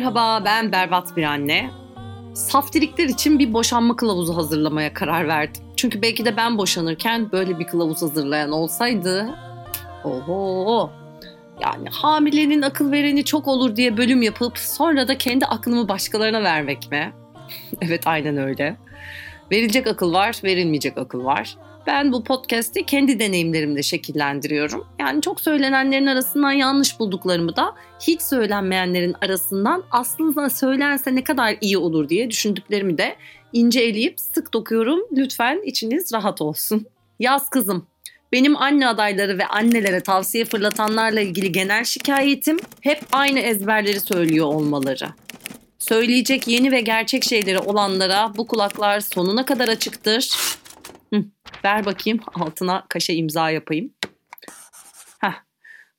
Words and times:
Merhaba, 0.00 0.44
ben 0.44 0.72
berbat 0.72 1.16
bir 1.16 1.22
anne. 1.22 1.70
Saftirikler 2.34 3.04
için 3.04 3.38
bir 3.38 3.52
boşanma 3.52 3.96
kılavuzu 3.96 4.36
hazırlamaya 4.36 4.94
karar 4.94 5.28
verdim. 5.28 5.62
Çünkü 5.76 6.02
belki 6.02 6.24
de 6.24 6.36
ben 6.36 6.58
boşanırken 6.58 7.32
böyle 7.32 7.58
bir 7.58 7.66
kılavuz 7.66 8.02
hazırlayan 8.02 8.52
olsaydı... 8.52 9.34
Oho! 10.04 10.90
Yani 11.62 11.88
hamilenin 11.90 12.62
akıl 12.62 12.92
vereni 12.92 13.24
çok 13.24 13.48
olur 13.48 13.76
diye 13.76 13.96
bölüm 13.96 14.22
yapıp 14.22 14.58
sonra 14.58 15.08
da 15.08 15.18
kendi 15.18 15.46
aklımı 15.46 15.88
başkalarına 15.88 16.42
vermek 16.42 16.90
mi? 16.90 17.12
evet 17.80 18.06
aynen 18.06 18.36
öyle. 18.36 18.76
Verilecek 19.52 19.86
akıl 19.86 20.12
var, 20.12 20.40
verilmeyecek 20.44 20.98
akıl 20.98 21.24
var. 21.24 21.56
Ben 21.86 22.12
bu 22.12 22.24
podcast'i 22.24 22.86
kendi 22.86 23.20
deneyimlerimle 23.20 23.82
şekillendiriyorum. 23.82 24.86
Yani 24.98 25.22
çok 25.22 25.40
söylenenlerin 25.40 26.06
arasından 26.06 26.52
yanlış 26.52 27.00
bulduklarımı 27.00 27.56
da 27.56 27.74
hiç 28.00 28.22
söylenmeyenlerin 28.22 29.14
arasından 29.22 29.84
aslında 29.90 30.50
söylense 30.50 31.14
ne 31.14 31.24
kadar 31.24 31.56
iyi 31.60 31.78
olur 31.78 32.08
diye 32.08 32.30
düşündüklerimi 32.30 32.98
de 32.98 33.16
ince 33.52 33.80
eleyip 33.80 34.20
sık 34.20 34.52
dokuyorum. 34.52 35.00
Lütfen 35.16 35.62
içiniz 35.64 36.12
rahat 36.12 36.40
olsun. 36.40 36.86
Yaz 37.20 37.48
kızım. 37.48 37.86
Benim 38.32 38.56
anne 38.56 38.88
adayları 38.88 39.38
ve 39.38 39.46
annelere 39.46 40.00
tavsiye 40.00 40.44
fırlatanlarla 40.44 41.20
ilgili 41.20 41.52
genel 41.52 41.84
şikayetim 41.84 42.58
hep 42.80 43.00
aynı 43.12 43.40
ezberleri 43.40 44.00
söylüyor 44.00 44.46
olmaları. 44.46 45.08
Söyleyecek 45.78 46.48
yeni 46.48 46.72
ve 46.72 46.80
gerçek 46.80 47.24
şeyleri 47.24 47.58
olanlara 47.58 48.32
bu 48.36 48.46
kulaklar 48.46 49.00
sonuna 49.00 49.44
kadar 49.44 49.68
açıktır. 49.68 50.30
Ver 51.64 51.84
bakayım 51.84 52.20
altına 52.34 52.84
kaşe 52.88 53.14
imza 53.14 53.50
yapayım. 53.50 53.94
Heh. 55.18 55.34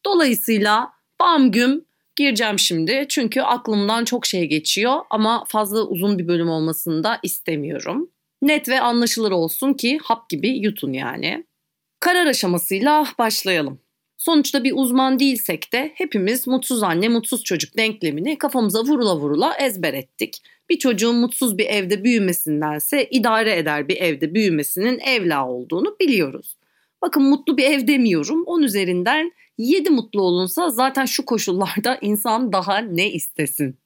Dolayısıyla 0.05 0.93
bam 1.19 1.51
güm 1.51 1.85
gireceğim 2.15 2.59
şimdi. 2.59 3.05
Çünkü 3.09 3.41
aklımdan 3.41 4.05
çok 4.05 4.25
şey 4.25 4.45
geçiyor 4.45 5.01
ama 5.09 5.43
fazla 5.47 5.81
uzun 5.83 6.19
bir 6.19 6.27
bölüm 6.27 6.49
olmasını 6.49 7.03
da 7.03 7.19
istemiyorum. 7.23 8.09
Net 8.41 8.69
ve 8.69 8.81
anlaşılır 8.81 9.31
olsun 9.31 9.73
ki 9.73 9.99
hap 10.03 10.29
gibi 10.29 10.49
yutun 10.49 10.93
yani. 10.93 11.45
Karar 11.99 12.25
aşamasıyla 12.25 13.05
başlayalım. 13.19 13.79
Sonuçta 14.17 14.63
bir 14.63 14.73
uzman 14.75 15.19
değilsek 15.19 15.73
de 15.73 15.91
hepimiz 15.95 16.47
mutsuz 16.47 16.83
anne 16.83 17.09
mutsuz 17.09 17.43
çocuk 17.43 17.77
denklemini 17.77 18.37
kafamıza 18.37 18.83
vurula 18.83 19.17
vurula 19.17 19.57
ezber 19.57 19.93
ettik. 19.93 20.41
Bir 20.71 20.79
çocuğun 20.79 21.15
mutsuz 21.15 21.57
bir 21.57 21.65
evde 21.65 22.03
büyümesindense 22.03 23.07
idare 23.09 23.57
eder 23.57 23.87
bir 23.87 23.97
evde 23.97 24.33
büyümesinin 24.33 24.99
evla 24.99 25.47
olduğunu 25.47 25.95
biliyoruz. 25.99 26.57
Bakın 27.01 27.23
mutlu 27.23 27.57
bir 27.57 27.63
ev 27.63 27.87
demiyorum. 27.87 28.43
10 28.45 28.61
üzerinden 28.61 29.31
7 29.57 29.89
mutlu 29.89 30.21
olunsa 30.21 30.69
zaten 30.69 31.05
şu 31.05 31.25
koşullarda 31.25 31.97
insan 32.01 32.53
daha 32.53 32.77
ne 32.77 33.11
istesin? 33.11 33.77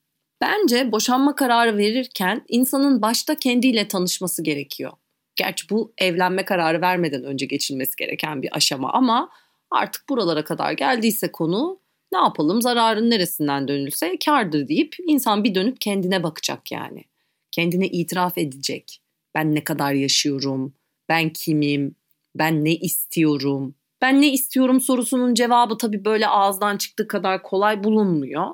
Bence 0.41 0.91
boşanma 0.91 1.35
kararı 1.35 1.77
verirken 1.77 2.45
insanın 2.47 3.01
başta 3.01 3.35
kendiyle 3.35 3.87
tanışması 3.87 4.43
gerekiyor. 4.43 4.91
Gerçi 5.35 5.69
bu 5.69 5.93
evlenme 5.97 6.45
kararı 6.45 6.81
vermeden 6.81 7.23
önce 7.23 7.45
geçilmesi 7.45 7.95
gereken 7.95 8.41
bir 8.41 8.55
aşama 8.55 8.93
ama 8.93 9.29
artık 9.71 10.09
buralara 10.09 10.43
kadar 10.43 10.71
geldiyse 10.71 11.31
konu 11.31 11.79
ne 12.11 12.17
yapalım 12.17 12.61
zararın 12.61 13.09
neresinden 13.09 13.67
dönülse 13.67 14.17
kardır 14.25 14.67
deyip 14.67 14.95
insan 15.07 15.43
bir 15.43 15.55
dönüp 15.55 15.81
kendine 15.81 16.23
bakacak 16.23 16.71
yani. 16.71 17.03
Kendine 17.51 17.87
itiraf 17.87 18.37
edecek. 18.37 19.01
Ben 19.35 19.55
ne 19.55 19.63
kadar 19.63 19.93
yaşıyorum? 19.93 20.73
Ben 21.09 21.29
kimim? 21.29 21.95
Ben 22.35 22.65
ne 22.65 22.75
istiyorum? 22.75 23.75
Ben 24.01 24.21
ne 24.21 24.33
istiyorum 24.33 24.81
sorusunun 24.81 25.33
cevabı 25.33 25.77
tabii 25.77 26.05
böyle 26.05 26.27
ağızdan 26.27 26.77
çıktığı 26.77 27.07
kadar 27.07 27.43
kolay 27.43 27.83
bulunmuyor. 27.83 28.47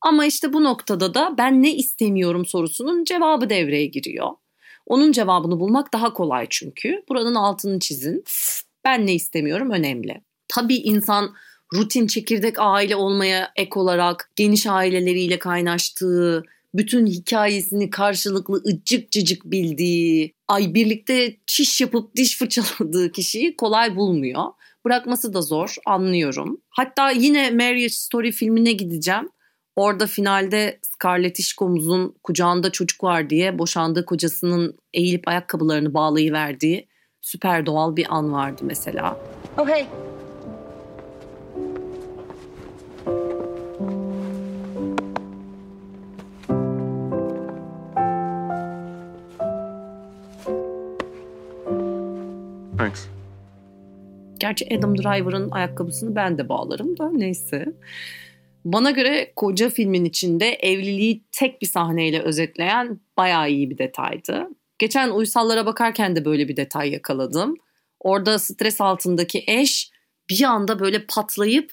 Ama 0.00 0.26
işte 0.26 0.52
bu 0.52 0.64
noktada 0.64 1.14
da 1.14 1.34
ben 1.38 1.62
ne 1.62 1.74
istemiyorum 1.74 2.46
sorusunun 2.46 3.04
cevabı 3.04 3.50
devreye 3.50 3.86
giriyor. 3.86 4.30
Onun 4.86 5.12
cevabını 5.12 5.60
bulmak 5.60 5.92
daha 5.92 6.12
kolay 6.12 6.46
çünkü. 6.50 7.02
Buranın 7.08 7.34
altını 7.34 7.80
çizin. 7.80 8.24
Ben 8.84 9.06
ne 9.06 9.14
istemiyorum 9.14 9.70
önemli. 9.70 10.20
Tabii 10.48 10.76
insan 10.76 11.34
rutin 11.74 12.06
çekirdek 12.06 12.54
aile 12.58 12.96
olmaya 12.96 13.52
ek 13.56 13.70
olarak 13.74 14.30
geniş 14.36 14.66
aileleriyle 14.66 15.38
kaynaştığı, 15.38 16.44
bütün 16.74 17.06
hikayesini 17.06 17.90
karşılıklı 17.90 18.62
ıcık 18.66 19.10
cıcık 19.10 19.44
bildiği, 19.44 20.34
ay 20.48 20.74
birlikte 20.74 21.36
çiş 21.46 21.80
yapıp 21.80 22.16
diş 22.16 22.38
fırçaladığı 22.38 23.12
kişiyi 23.12 23.56
kolay 23.56 23.96
bulmuyor. 23.96 24.44
Bırakması 24.84 25.34
da 25.34 25.42
zor 25.42 25.76
anlıyorum. 25.86 26.60
Hatta 26.70 27.10
yine 27.10 27.50
Marriage 27.50 27.88
Story 27.88 28.32
filmine 28.32 28.72
gideceğim. 28.72 29.28
Orada 29.76 30.06
finalde 30.06 30.80
Scarlett 30.82 31.38
İşkomuz'un 31.38 32.14
kucağında 32.22 32.72
çocuk 32.72 33.04
var 33.04 33.30
diye 33.30 33.58
boşandığı 33.58 34.04
kocasının 34.04 34.78
eğilip 34.94 35.28
ayakkabılarını 35.28 35.94
bağlayıverdiği 35.94 36.88
süper 37.20 37.66
doğal 37.66 37.96
bir 37.96 38.06
an 38.16 38.32
vardı 38.32 38.62
mesela. 38.64 39.20
Oh 39.58 39.68
hey, 39.68 39.86
Gerçi 54.46 54.78
Adam 54.78 54.98
Driver'ın 54.98 55.50
ayakkabısını 55.50 56.16
ben 56.16 56.38
de 56.38 56.48
bağlarım 56.48 56.98
da 56.98 57.10
neyse. 57.10 57.66
Bana 58.64 58.90
göre 58.90 59.32
koca 59.36 59.70
filmin 59.70 60.04
içinde 60.04 60.48
evliliği 60.48 61.24
tek 61.32 61.62
bir 61.62 61.66
sahneyle 61.66 62.22
özetleyen 62.22 63.00
bayağı 63.16 63.50
iyi 63.50 63.70
bir 63.70 63.78
detaydı. 63.78 64.48
Geçen 64.78 65.10
uysallara 65.10 65.66
bakarken 65.66 66.16
de 66.16 66.24
böyle 66.24 66.48
bir 66.48 66.56
detay 66.56 66.90
yakaladım. 66.90 67.54
Orada 68.00 68.38
stres 68.38 68.80
altındaki 68.80 69.44
eş 69.46 69.90
bir 70.30 70.42
anda 70.42 70.80
böyle 70.80 71.06
patlayıp 71.06 71.72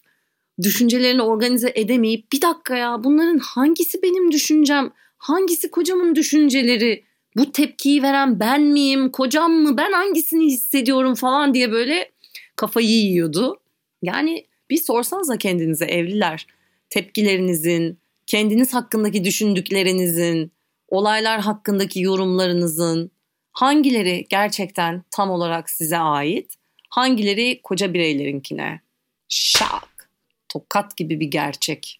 düşüncelerini 0.61 1.21
organize 1.21 1.71
edemeyip 1.75 2.31
bir 2.31 2.41
dakika 2.41 2.77
ya 2.77 3.03
bunların 3.03 3.37
hangisi 3.37 4.03
benim 4.03 4.31
düşüncem, 4.31 4.91
hangisi 5.17 5.71
kocamın 5.71 6.15
düşünceleri, 6.15 7.03
bu 7.37 7.51
tepkiyi 7.51 8.03
veren 8.03 8.39
ben 8.39 8.61
miyim, 8.61 9.11
kocam 9.11 9.51
mı, 9.51 9.77
ben 9.77 9.91
hangisini 9.91 10.45
hissediyorum 10.45 11.15
falan 11.15 11.53
diye 11.53 11.71
böyle 11.71 12.12
kafayı 12.55 12.87
yiyordu. 12.87 13.59
Yani 14.01 14.45
bir 14.69 14.77
sorsanıza 14.77 15.37
kendinize 15.37 15.85
evliler 15.85 16.47
tepkilerinizin, 16.89 17.99
kendiniz 18.27 18.73
hakkındaki 18.73 19.23
düşündüklerinizin, 19.23 20.51
olaylar 20.87 21.39
hakkındaki 21.39 22.01
yorumlarınızın 22.01 23.11
hangileri 23.51 24.25
gerçekten 24.29 25.03
tam 25.11 25.29
olarak 25.29 25.69
size 25.69 25.97
ait, 25.97 26.55
hangileri 26.89 27.59
koca 27.63 27.93
bireylerinkine? 27.93 28.81
Şak, 29.29 30.09
tokat 30.49 30.97
gibi 30.97 31.19
bir 31.19 31.27
gerçek. 31.27 31.99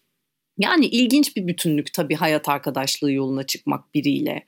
Yani 0.58 0.86
ilginç 0.86 1.36
bir 1.36 1.46
bütünlük 1.46 1.92
tabii 1.92 2.14
hayat 2.14 2.48
arkadaşlığı 2.48 3.12
yoluna 3.12 3.46
çıkmak 3.46 3.94
biriyle. 3.94 4.46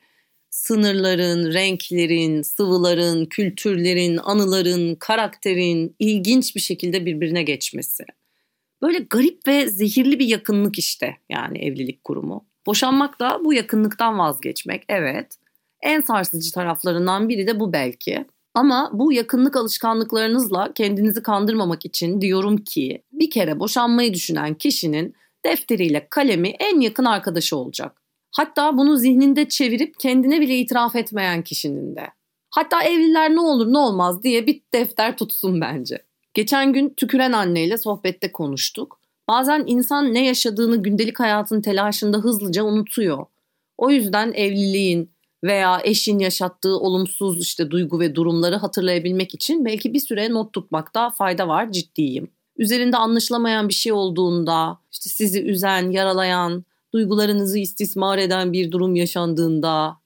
Sınırların, 0.57 1.53
renklerin, 1.53 2.43
sıvıların, 2.43 3.27
kültürlerin, 3.27 4.17
anıların, 4.17 4.95
karakterin 4.95 5.97
ilginç 5.99 6.57
bir 6.57 6.61
şekilde 6.61 7.07
birbirine 7.07 7.43
geçmesi. 7.43 8.05
Böyle 8.83 8.99
garip 8.99 9.49
ve 9.49 9.69
zehirli 9.69 10.19
bir 10.19 10.27
yakınlık 10.27 10.79
işte 10.79 11.17
yani 11.31 11.59
evlilik 11.59 12.05
kurumu. 12.05 12.49
Boşanmak 12.67 13.21
da 13.21 13.45
bu 13.45 13.53
yakınlıktan 13.53 14.19
vazgeçmek 14.19 14.85
evet. 14.89 15.39
En 15.83 16.01
sarsıcı 16.01 16.53
taraflarından 16.53 17.29
biri 17.29 17.47
de 17.47 17.61
bu 17.61 17.73
belki. 17.73 18.25
Ama 18.55 18.91
bu 18.93 19.13
yakınlık 19.13 19.57
alışkanlıklarınızla 19.57 20.73
kendinizi 20.75 21.23
kandırmamak 21.23 21.87
için 21.87 22.21
diyorum 22.21 22.57
ki 22.57 23.03
bir 23.13 23.31
kere 23.31 23.61
boşanmayı 23.61 24.15
düşünen 24.15 24.55
kişinin 24.55 25.15
defteriyle 25.45 26.07
kalemi 26.11 26.49
en 26.49 26.81
yakın 26.81 27.05
arkadaşı 27.05 27.57
olacak. 27.57 28.06
Hatta 28.31 28.79
bunu 28.79 28.97
zihninde 28.97 29.49
çevirip 29.49 30.01
kendine 30.01 30.41
bile 30.41 30.59
itiraf 30.59 30.97
etmeyen 30.97 31.43
kişinin 31.43 31.97
de. 31.97 32.09
Hatta 32.51 32.83
evliler 32.83 33.35
ne 33.35 33.41
olur 33.41 33.73
ne 33.73 33.79
olmaz 33.79 34.23
diye 34.23 34.47
bir 34.47 34.63
defter 34.75 35.17
tutsun 35.17 35.61
bence. 35.61 36.03
Geçen 36.35 36.73
gün 36.73 36.95
tüküren 36.97 37.33
anneyle 37.33 37.79
sohbette 37.79 38.33
konuştuk. 38.33 39.01
Bazen 39.29 39.65
insan 39.67 40.15
ne 40.15 40.25
yaşadığını 40.25 40.83
gündelik 40.83 41.21
hayatın 41.21 41.61
telaşında 41.61 42.19
hızlıca 42.19 42.65
unutuyor. 42.65 43.27
O 43.79 43.91
yüzden 43.91 44.33
evliliğin 44.33 45.11
veya 45.45 45.81
eşin 45.85 46.19
yaşattığı 46.19 46.79
olumsuz 46.79 47.43
işte 47.43 47.71
duygu 47.71 48.01
ve 48.01 48.15
durumları 48.15 48.57
hatırlayabilmek 48.57 49.35
için 49.35 49.65
belki 49.65 49.95
bir 49.95 50.01
süre 50.01 50.33
not 50.33 50.53
tutmakta 50.53 51.11
fayda 51.11 51.49
var 51.49 51.73
ciddiyim. 51.73 52.31
Üzerinde 52.57 52.97
anlaşılamayan 52.97 53.69
bir 53.69 53.75
şey 53.75 53.93
olduğunda, 53.93 54.79
işte 54.93 55.11
sizi 55.11 55.43
üzen, 55.43 55.91
yaralayan, 55.91 56.65
duygularınızı 56.97 57.59
istismar 57.59 58.19
eden 58.19 58.53
bir 58.53 58.73
durum 58.73 58.95
yaşandığında, 58.95 59.97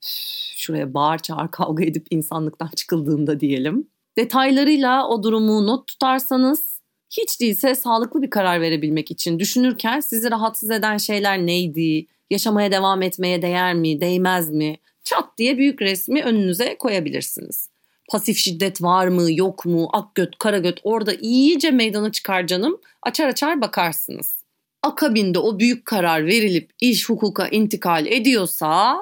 şuraya 0.56 0.94
bağır 0.94 1.18
çağır 1.18 1.48
kavga 1.52 1.84
edip 1.84 2.06
insanlıktan 2.10 2.70
çıkıldığında 2.76 3.40
diyelim. 3.40 3.88
Detaylarıyla 4.16 5.08
o 5.08 5.22
durumu 5.22 5.66
not 5.66 5.86
tutarsanız 5.86 6.80
hiç 7.10 7.40
değilse 7.40 7.74
sağlıklı 7.74 8.22
bir 8.22 8.30
karar 8.30 8.60
verebilmek 8.60 9.10
için 9.10 9.38
düşünürken 9.38 10.00
sizi 10.00 10.30
rahatsız 10.30 10.70
eden 10.70 10.96
şeyler 10.96 11.38
neydi 11.38 12.06
Yaşamaya 12.30 12.72
devam 12.72 13.02
etmeye 13.02 13.42
değer 13.42 13.74
mi, 13.74 14.00
değmez 14.00 14.50
mi? 14.50 14.76
Çat 15.04 15.38
diye 15.38 15.58
büyük 15.58 15.82
resmi 15.82 16.22
önünüze 16.22 16.76
koyabilirsiniz. 16.78 17.68
Pasif 18.08 18.38
şiddet 18.38 18.82
var 18.82 19.08
mı, 19.08 19.32
yok 19.32 19.66
mu, 19.66 19.88
ak 19.92 20.14
göt, 20.14 20.38
kara 20.38 20.58
göt 20.58 20.80
orada 20.82 21.14
iyice 21.14 21.70
meydana 21.70 22.12
çıkar 22.12 22.46
canım. 22.46 22.80
Açar 23.02 23.28
açar 23.28 23.60
bakarsınız. 23.60 24.36
Akabinde 24.82 25.38
o 25.38 25.58
büyük 25.58 25.86
karar 25.86 26.26
verilip 26.26 26.70
iş 26.80 27.08
hukuka 27.08 27.48
intikal 27.48 28.06
ediyorsa 28.06 28.98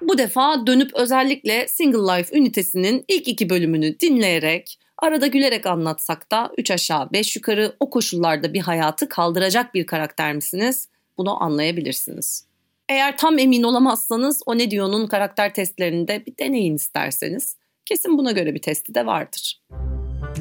bu 0.00 0.18
defa 0.18 0.66
dönüp 0.66 0.90
özellikle 0.94 1.68
Single 1.68 2.18
Life 2.18 2.38
ünitesinin 2.38 3.04
ilk 3.08 3.28
iki 3.28 3.50
bölümünü 3.50 4.00
dinleyerek 4.00 4.78
arada 4.98 5.26
gülerek 5.26 5.66
anlatsak 5.66 6.30
da 6.30 6.50
3 6.58 6.70
aşağı 6.70 7.12
5 7.12 7.36
yukarı 7.36 7.76
o 7.80 7.90
koşullarda 7.90 8.54
bir 8.54 8.60
hayatı 8.60 9.08
kaldıracak 9.08 9.74
bir 9.74 9.86
karakter 9.86 10.34
misiniz? 10.34 10.88
Bunu 11.18 11.42
anlayabilirsiniz. 11.42 12.46
Eğer 12.88 13.18
tam 13.18 13.38
emin 13.38 13.62
olamazsanız 13.62 14.42
o 14.46 14.58
ne 14.58 14.70
diyor'nun 14.70 15.06
karakter 15.06 15.54
testlerinde 15.54 16.26
bir 16.26 16.38
deneyin 16.38 16.74
isterseniz. 16.74 17.56
Kesin 17.84 18.18
buna 18.18 18.32
göre 18.32 18.54
bir 18.54 18.62
testi 18.62 18.94
de 18.94 19.06
vardır. 19.06 19.60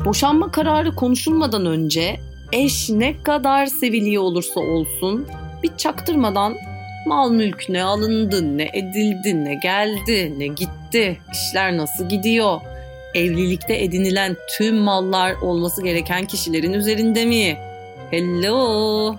Boşanma 0.06 0.52
kararı 0.52 0.96
konuşulmadan 0.96 1.66
önce 1.66 2.20
eş 2.54 2.90
ne 2.90 3.24
kadar 3.24 3.66
seviliyor 3.66 4.24
olursa 4.24 4.60
olsun 4.60 5.28
bir 5.64 5.78
çaktırmadan 5.78 6.56
mal 7.08 7.32
mülk 7.32 7.70
ne 7.70 7.84
alındı, 7.84 8.58
ne 8.58 8.70
edildi, 8.74 9.46
ne 9.46 9.56
geldi, 9.56 10.40
ne 10.40 10.48
gitti, 10.48 11.18
işler 11.34 11.78
nasıl 11.78 12.10
gidiyor, 12.10 12.62
evlilikte 13.14 13.84
edinilen 13.84 14.38
tüm 14.58 14.76
mallar 14.76 15.34
olması 15.34 15.84
gereken 15.84 16.26
kişilerin 16.26 16.74
üzerinde 16.74 17.26
mi? 17.26 17.58
Hello 18.12 19.16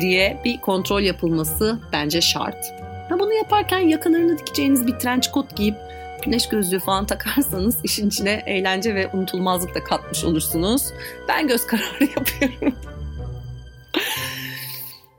diye 0.00 0.36
bir 0.44 0.60
kontrol 0.60 1.02
yapılması 1.02 1.78
bence 1.92 2.20
şart. 2.20 2.72
Ha 3.08 3.18
bunu 3.18 3.34
yaparken 3.34 3.78
yakalarını 3.78 4.38
dikeceğiniz 4.38 4.86
bir 4.86 4.92
trench 4.92 5.32
coat 5.32 5.56
giyip 5.56 5.76
güneş 6.22 6.48
gözlüğü 6.48 6.80
falan 6.80 7.06
takarsanız 7.06 7.76
işin 7.84 8.08
içine 8.08 8.42
eğlence 8.46 8.94
ve 8.94 9.10
unutulmazlık 9.14 9.74
da 9.74 9.84
katmış 9.84 10.24
olursunuz. 10.24 10.82
Ben 11.28 11.48
göz 11.48 11.66
kararı 11.66 12.04
yapıyorum. 12.04 12.74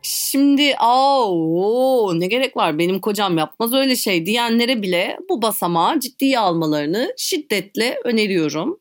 Şimdi 0.02 0.76
aa 0.80 2.14
ne 2.14 2.28
gerek 2.28 2.58
var 2.58 2.80
benim 2.80 3.00
kocam 3.00 3.38
yapmaz 3.38 3.74
öyle 3.74 3.96
şey 3.96 4.26
diyenlere 4.26 4.82
bile 4.82 5.18
bu 5.30 5.42
basamağı 5.42 6.00
ciddiye 6.00 6.40
almalarını 6.40 7.14
şiddetle 7.18 8.00
öneriyorum. 8.04 8.80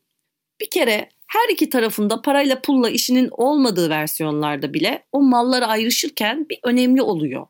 Bir 0.61 0.69
kere 0.69 1.09
her 1.27 1.53
iki 1.53 1.69
tarafında 1.69 2.21
parayla 2.21 2.61
pulla 2.61 2.89
işinin 2.89 3.29
olmadığı 3.31 3.89
versiyonlarda 3.89 4.73
bile 4.73 5.03
o 5.11 5.21
mallar 5.21 5.61
ayrışırken 5.61 6.49
bir 6.49 6.59
önemli 6.63 7.01
oluyor. 7.01 7.47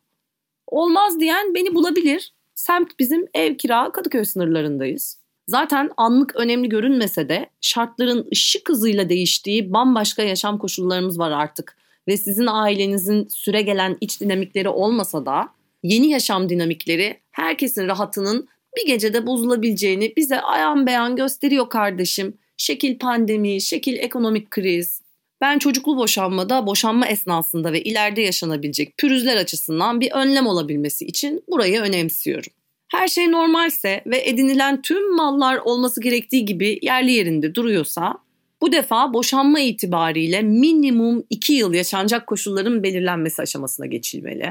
Olmaz 0.67 1.19
diyen 1.19 1.53
beni 1.55 1.75
bulabilir. 1.75 2.33
Semt 2.61 2.99
bizim 2.99 3.25
ev 3.33 3.57
kira 3.57 3.91
Kadıköy 3.91 4.25
sınırlarındayız. 4.25 5.19
Zaten 5.47 5.89
anlık 5.97 6.35
önemli 6.35 6.69
görünmese 6.69 7.29
de 7.29 7.49
şartların 7.61 8.27
ışık 8.31 8.69
hızıyla 8.69 9.09
değiştiği 9.09 9.73
bambaşka 9.73 10.23
yaşam 10.23 10.57
koşullarımız 10.57 11.19
var 11.19 11.31
artık. 11.31 11.77
Ve 12.07 12.17
sizin 12.17 12.47
ailenizin 12.47 13.27
süre 13.27 13.61
gelen 13.61 13.97
iç 14.01 14.21
dinamikleri 14.21 14.69
olmasa 14.69 15.25
da 15.25 15.49
yeni 15.83 16.09
yaşam 16.09 16.49
dinamikleri 16.49 17.19
herkesin 17.31 17.87
rahatının 17.87 18.47
bir 18.77 18.87
gecede 18.87 19.27
bozulabileceğini 19.27 20.13
bize 20.17 20.41
ayan 20.41 20.87
beyan 20.87 21.15
gösteriyor 21.15 21.69
kardeşim. 21.69 22.37
Şekil 22.57 22.99
pandemi, 22.99 23.61
şekil 23.61 23.97
ekonomik 23.97 24.51
kriz. 24.51 25.00
Ben 25.41 25.59
çocuklu 25.59 25.97
boşanmada, 25.97 26.67
boşanma 26.67 27.07
esnasında 27.07 27.73
ve 27.73 27.81
ileride 27.81 28.21
yaşanabilecek 28.21 28.97
pürüzler 28.97 29.37
açısından 29.37 30.01
bir 30.01 30.11
önlem 30.11 30.47
olabilmesi 30.47 31.05
için 31.05 31.43
burayı 31.47 31.81
önemsiyorum. 31.81 32.53
Her 32.91 33.07
şey 33.07 33.31
normalse 33.31 34.03
ve 34.05 34.29
edinilen 34.29 34.81
tüm 34.81 35.15
mallar 35.15 35.57
olması 35.57 36.01
gerektiği 36.01 36.45
gibi 36.45 36.79
yerli 36.81 37.11
yerinde 37.11 37.55
duruyorsa 37.55 38.17
bu 38.61 38.71
defa 38.71 39.13
boşanma 39.13 39.59
itibariyle 39.59 40.41
minimum 40.41 41.23
2 41.29 41.53
yıl 41.53 41.73
yaşanacak 41.73 42.27
koşulların 42.27 42.83
belirlenmesi 42.83 43.41
aşamasına 43.41 43.85
geçilmeli. 43.85 44.49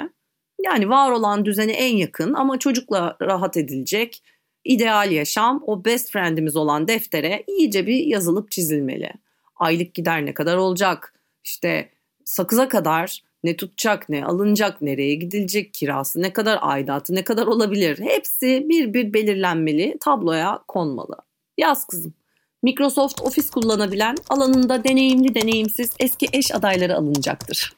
Yani 0.65 0.89
var 0.89 1.11
olan 1.11 1.45
düzene 1.45 1.73
en 1.73 1.97
yakın 1.97 2.35
ama 2.35 2.59
çocukla 2.59 3.17
rahat 3.23 3.57
edilecek 3.57 4.23
ideal 4.65 5.11
yaşam 5.11 5.63
o 5.67 5.85
best 5.85 6.11
friendimiz 6.11 6.57
olan 6.57 6.89
deftere 6.89 7.45
iyice 7.47 7.87
bir 7.87 8.07
yazılıp 8.07 8.51
çizilmeli. 8.51 9.13
Aylık 9.61 9.95
gider 9.95 10.27
ne 10.27 10.35
kadar 10.35 10.57
olacak? 10.57 11.15
İşte 11.45 11.91
sakıza 12.25 12.69
kadar 12.69 13.23
ne 13.45 13.57
tutacak, 13.57 14.09
ne 14.09 14.25
alınacak, 14.25 14.83
nereye 14.83 15.15
gidilecek, 15.15 15.75
kirası 15.75 16.23
ne 16.23 16.33
kadar, 16.33 16.59
aidatı 16.63 17.15
ne 17.15 17.25
kadar 17.25 17.47
olabilir? 17.47 17.99
Hepsi 17.99 18.67
bir 18.69 18.95
bir 18.95 19.15
belirlenmeli, 19.15 19.97
tabloya 20.01 20.63
konmalı. 20.69 21.17
Yaz 21.59 21.87
kızım. 21.87 22.15
Microsoft 22.63 23.21
Office 23.21 23.49
kullanabilen 23.49 24.17
alanında 24.29 24.85
deneyimli 24.85 25.35
deneyimsiz 25.35 25.91
eski 25.99 26.27
eş 26.33 26.55
adayları 26.55 26.97
alınacaktır. 26.97 27.73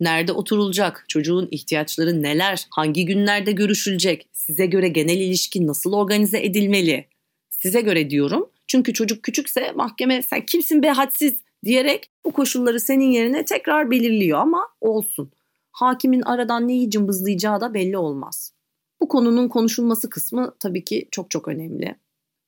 Nerede 0.00 0.32
oturulacak? 0.32 1.04
Çocuğun 1.08 1.48
ihtiyaçları 1.50 2.22
neler? 2.22 2.66
Hangi 2.70 3.04
günlerde 3.04 3.52
görüşülecek? 3.52 4.28
Size 4.32 4.66
göre 4.66 4.88
genel 4.88 5.16
ilişki 5.16 5.66
nasıl 5.66 5.92
organize 5.92 6.44
edilmeli? 6.44 7.08
Size 7.50 7.80
göre 7.80 8.10
diyorum. 8.10 8.50
Çünkü 8.68 8.92
çocuk 8.92 9.22
küçükse 9.22 9.72
mahkeme 9.72 10.22
sen 10.22 10.46
kimsin 10.46 10.82
be 10.82 10.88
hadsiz 10.88 11.42
diyerek 11.64 12.10
bu 12.24 12.32
koşulları 12.32 12.80
senin 12.80 13.10
yerine 13.10 13.44
tekrar 13.44 13.90
belirliyor 13.90 14.38
ama 14.38 14.68
olsun. 14.80 15.30
Hakimin 15.72 16.22
aradan 16.22 16.68
neyi 16.68 16.90
cımbızlayacağı 16.90 17.60
da 17.60 17.74
belli 17.74 17.98
olmaz. 17.98 18.52
Bu 19.00 19.08
konunun 19.08 19.48
konuşulması 19.48 20.10
kısmı 20.10 20.54
tabii 20.60 20.84
ki 20.84 21.08
çok 21.10 21.30
çok 21.30 21.48
önemli. 21.48 21.94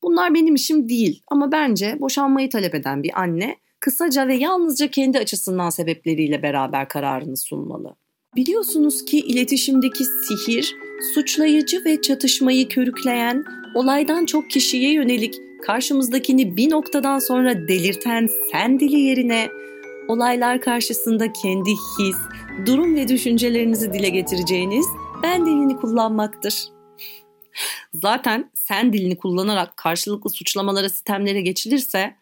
Bunlar 0.02 0.34
benim 0.34 0.54
işim 0.54 0.88
değil 0.88 1.22
ama 1.28 1.52
bence 1.52 1.96
boşanmayı 2.00 2.50
talep 2.50 2.74
eden 2.74 3.02
bir 3.02 3.20
anne 3.20 3.56
kısaca 3.80 4.28
ve 4.28 4.34
yalnızca 4.34 4.90
kendi 4.90 5.18
açısından 5.18 5.70
sebepleriyle 5.70 6.42
beraber 6.42 6.88
kararını 6.88 7.36
sunmalı. 7.36 7.96
Biliyorsunuz 8.36 9.04
ki 9.04 9.18
iletişimdeki 9.18 10.04
sihir, 10.04 10.76
suçlayıcı 11.14 11.84
ve 11.84 12.02
çatışmayı 12.02 12.68
körükleyen, 12.68 13.44
olaydan 13.74 14.26
çok 14.26 14.50
kişiye 14.50 14.92
yönelik 14.92 15.49
karşımızdakini 15.60 16.56
bir 16.56 16.70
noktadan 16.70 17.18
sonra 17.18 17.68
delirten 17.68 18.28
sen 18.52 18.80
dili 18.80 19.00
yerine 19.00 19.48
olaylar 20.08 20.60
karşısında 20.60 21.32
kendi 21.32 21.70
his, 21.70 22.16
durum 22.66 22.94
ve 22.96 23.08
düşüncelerinizi 23.08 23.92
dile 23.92 24.08
getireceğiniz 24.08 24.86
ben 25.22 25.46
dilini 25.46 25.76
kullanmaktır. 25.76 26.64
Zaten 27.94 28.50
sen 28.54 28.92
dilini 28.92 29.16
kullanarak 29.16 29.76
karşılıklı 29.76 30.30
suçlamalara, 30.30 30.88
sistemlere 30.88 31.40
geçilirse 31.40 32.16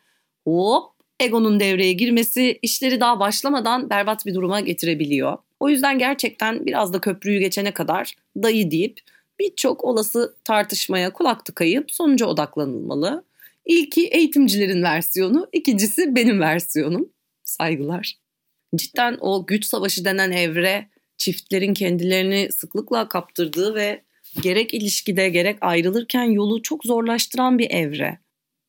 hop 0.44 0.92
egonun 1.20 1.60
devreye 1.60 1.92
girmesi 1.92 2.58
işleri 2.62 3.00
daha 3.00 3.20
başlamadan 3.20 3.90
berbat 3.90 4.26
bir 4.26 4.34
duruma 4.34 4.60
getirebiliyor. 4.60 5.38
O 5.60 5.68
yüzden 5.68 5.98
gerçekten 5.98 6.66
biraz 6.66 6.92
da 6.92 7.00
köprüyü 7.00 7.40
geçene 7.40 7.74
kadar 7.74 8.14
dayı 8.36 8.70
deyip 8.70 9.00
birçok 9.38 9.84
olası 9.84 10.36
tartışmaya 10.44 11.12
kulak 11.12 11.44
tıkayıp 11.44 11.92
sonuca 11.92 12.26
odaklanılmalı. 12.26 13.24
İlki 13.68 14.06
eğitimcilerin 14.06 14.82
versiyonu, 14.82 15.48
ikincisi 15.52 16.16
benim 16.16 16.40
versiyonum. 16.40 17.12
Saygılar. 17.44 18.14
Cidden 18.76 19.16
o 19.20 19.46
güç 19.46 19.64
savaşı 19.64 20.04
denen 20.04 20.30
evre 20.30 20.88
çiftlerin 21.16 21.74
kendilerini 21.74 22.48
sıklıkla 22.52 23.08
kaptırdığı 23.08 23.74
ve 23.74 24.02
gerek 24.42 24.74
ilişkide 24.74 25.28
gerek 25.28 25.58
ayrılırken 25.60 26.22
yolu 26.22 26.62
çok 26.62 26.84
zorlaştıran 26.84 27.58
bir 27.58 27.70
evre. 27.70 28.18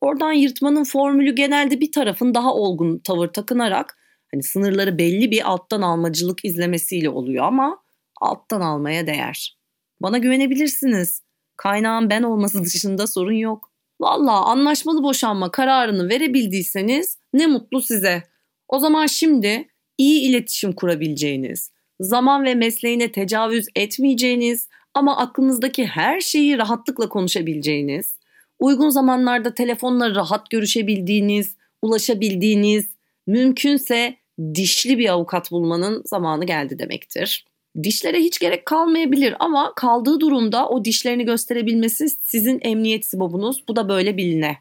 Oradan 0.00 0.32
yırtmanın 0.32 0.84
formülü 0.84 1.34
genelde 1.34 1.80
bir 1.80 1.92
tarafın 1.92 2.34
daha 2.34 2.54
olgun 2.54 2.98
tavır 2.98 3.28
takınarak 3.28 3.98
hani 4.34 4.42
sınırları 4.42 4.98
belli 4.98 5.30
bir 5.30 5.50
alttan 5.50 5.82
almacılık 5.82 6.44
izlemesiyle 6.44 7.10
oluyor 7.10 7.44
ama 7.44 7.82
alttan 8.20 8.60
almaya 8.60 9.06
değer. 9.06 9.58
Bana 10.02 10.18
güvenebilirsiniz. 10.18 11.22
Kaynağın 11.56 12.10
ben 12.10 12.22
olması 12.22 12.64
dışında 12.64 13.06
sorun 13.06 13.32
yok. 13.32 13.69
Valla 14.00 14.44
anlaşmalı 14.44 15.02
boşanma 15.02 15.50
kararını 15.50 16.08
verebildiyseniz 16.08 17.18
ne 17.34 17.46
mutlu 17.46 17.80
size. 17.80 18.22
O 18.68 18.78
zaman 18.78 19.06
şimdi 19.06 19.68
iyi 19.98 20.20
iletişim 20.20 20.72
kurabileceğiniz, 20.72 21.72
zaman 22.00 22.44
ve 22.44 22.54
mesleğine 22.54 23.12
tecavüz 23.12 23.66
etmeyeceğiniz 23.76 24.68
ama 24.94 25.16
aklınızdaki 25.16 25.86
her 25.86 26.20
şeyi 26.20 26.58
rahatlıkla 26.58 27.08
konuşabileceğiniz, 27.08 28.18
uygun 28.58 28.88
zamanlarda 28.88 29.54
telefonla 29.54 30.14
rahat 30.14 30.50
görüşebildiğiniz, 30.50 31.56
ulaşabildiğiniz, 31.82 32.86
mümkünse 33.26 34.16
dişli 34.54 34.98
bir 34.98 35.08
avukat 35.08 35.50
bulmanın 35.50 36.02
zamanı 36.06 36.44
geldi 36.44 36.78
demektir. 36.78 37.49
Dişlere 37.82 38.18
hiç 38.18 38.38
gerek 38.38 38.66
kalmayabilir 38.66 39.34
ama 39.40 39.72
kaldığı 39.76 40.20
durumda 40.20 40.68
o 40.68 40.84
dişlerini 40.84 41.24
gösterebilmesi 41.24 42.08
sizin 42.10 42.60
emniyet 42.62 43.06
sibobunuz. 43.06 43.64
Bu 43.68 43.76
da 43.76 43.88
böyle 43.88 44.16
biline. 44.16 44.56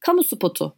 Kamu 0.00 0.24
spotu. 0.24 0.74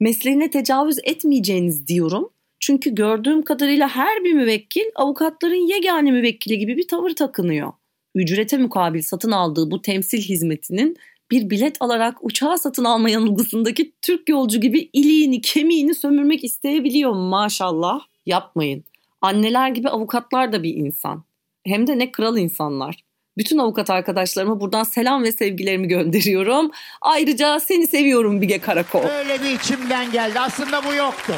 Mesleğine 0.00 0.50
tecavüz 0.50 0.98
etmeyeceğiniz 1.04 1.86
diyorum. 1.86 2.30
Çünkü 2.60 2.94
gördüğüm 2.94 3.42
kadarıyla 3.42 3.88
her 3.88 4.24
bir 4.24 4.32
müvekkil 4.32 4.84
avukatların 4.94 5.68
yegane 5.68 6.10
müvekkili 6.10 6.58
gibi 6.58 6.76
bir 6.76 6.88
tavır 6.88 7.10
takınıyor. 7.10 7.72
Ücrete 8.14 8.56
mukabil 8.56 9.02
satın 9.02 9.30
aldığı 9.30 9.70
bu 9.70 9.82
temsil 9.82 10.22
hizmetinin 10.22 10.96
bir 11.30 11.50
bilet 11.50 11.76
alarak 11.80 12.24
uçağı 12.24 12.58
satın 12.58 12.84
alma 12.84 13.10
yanılgısındaki 13.10 13.92
Türk 14.02 14.28
yolcu 14.28 14.60
gibi 14.60 14.90
iliğini 14.92 15.40
kemiğini 15.40 15.94
sömürmek 15.94 16.44
isteyebiliyor 16.44 17.12
maşallah. 17.12 18.00
Yapmayın. 18.26 18.84
Anneler 19.24 19.68
gibi 19.68 19.88
avukatlar 19.88 20.52
da 20.52 20.62
bir 20.62 20.74
insan. 20.74 21.24
Hem 21.66 21.86
de 21.86 21.98
ne 21.98 22.12
kral 22.12 22.38
insanlar. 22.38 22.96
Bütün 23.38 23.58
avukat 23.58 23.90
arkadaşlarıma 23.90 24.60
buradan 24.60 24.82
selam 24.82 25.22
ve 25.22 25.32
sevgilerimi 25.32 25.88
gönderiyorum. 25.88 26.70
Ayrıca 27.00 27.60
seni 27.60 27.86
seviyorum 27.86 28.40
Bige 28.40 28.58
Karakol. 28.58 29.04
Öyle 29.04 29.42
bir 29.42 29.50
içimden 29.50 30.12
geldi. 30.12 30.40
Aslında 30.40 30.84
bu 30.84 30.94
yoktu. 30.94 31.34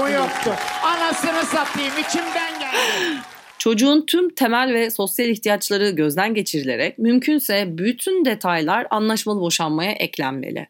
Bu 0.00 0.08
yoktu. 0.08 0.54
Anasını 0.84 1.42
satayım 1.42 1.92
içimden 2.08 2.58
geldi. 2.60 3.20
Çocuğun 3.58 4.06
tüm 4.06 4.34
temel 4.34 4.74
ve 4.74 4.90
sosyal 4.90 5.28
ihtiyaçları 5.28 5.90
gözden 5.90 6.34
geçirilerek 6.34 6.98
mümkünse 6.98 7.78
bütün 7.78 8.24
detaylar 8.24 8.86
anlaşmalı 8.90 9.40
boşanmaya 9.40 9.92
eklenmeli. 9.92 10.68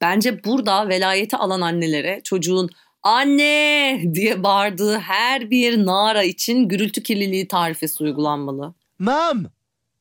Bence 0.00 0.44
burada 0.44 0.88
velayeti 0.88 1.36
alan 1.36 1.60
annelere 1.60 2.20
çocuğun 2.24 2.70
anne 3.06 4.02
diye 4.14 4.42
bağırdığı 4.42 4.98
her 4.98 5.50
bir 5.50 5.86
nara 5.86 6.22
için 6.22 6.68
gürültü 6.68 7.02
kirliliği 7.02 7.48
tarifesi 7.48 8.04
uygulanmalı. 8.04 8.74
Mom! 8.98 9.46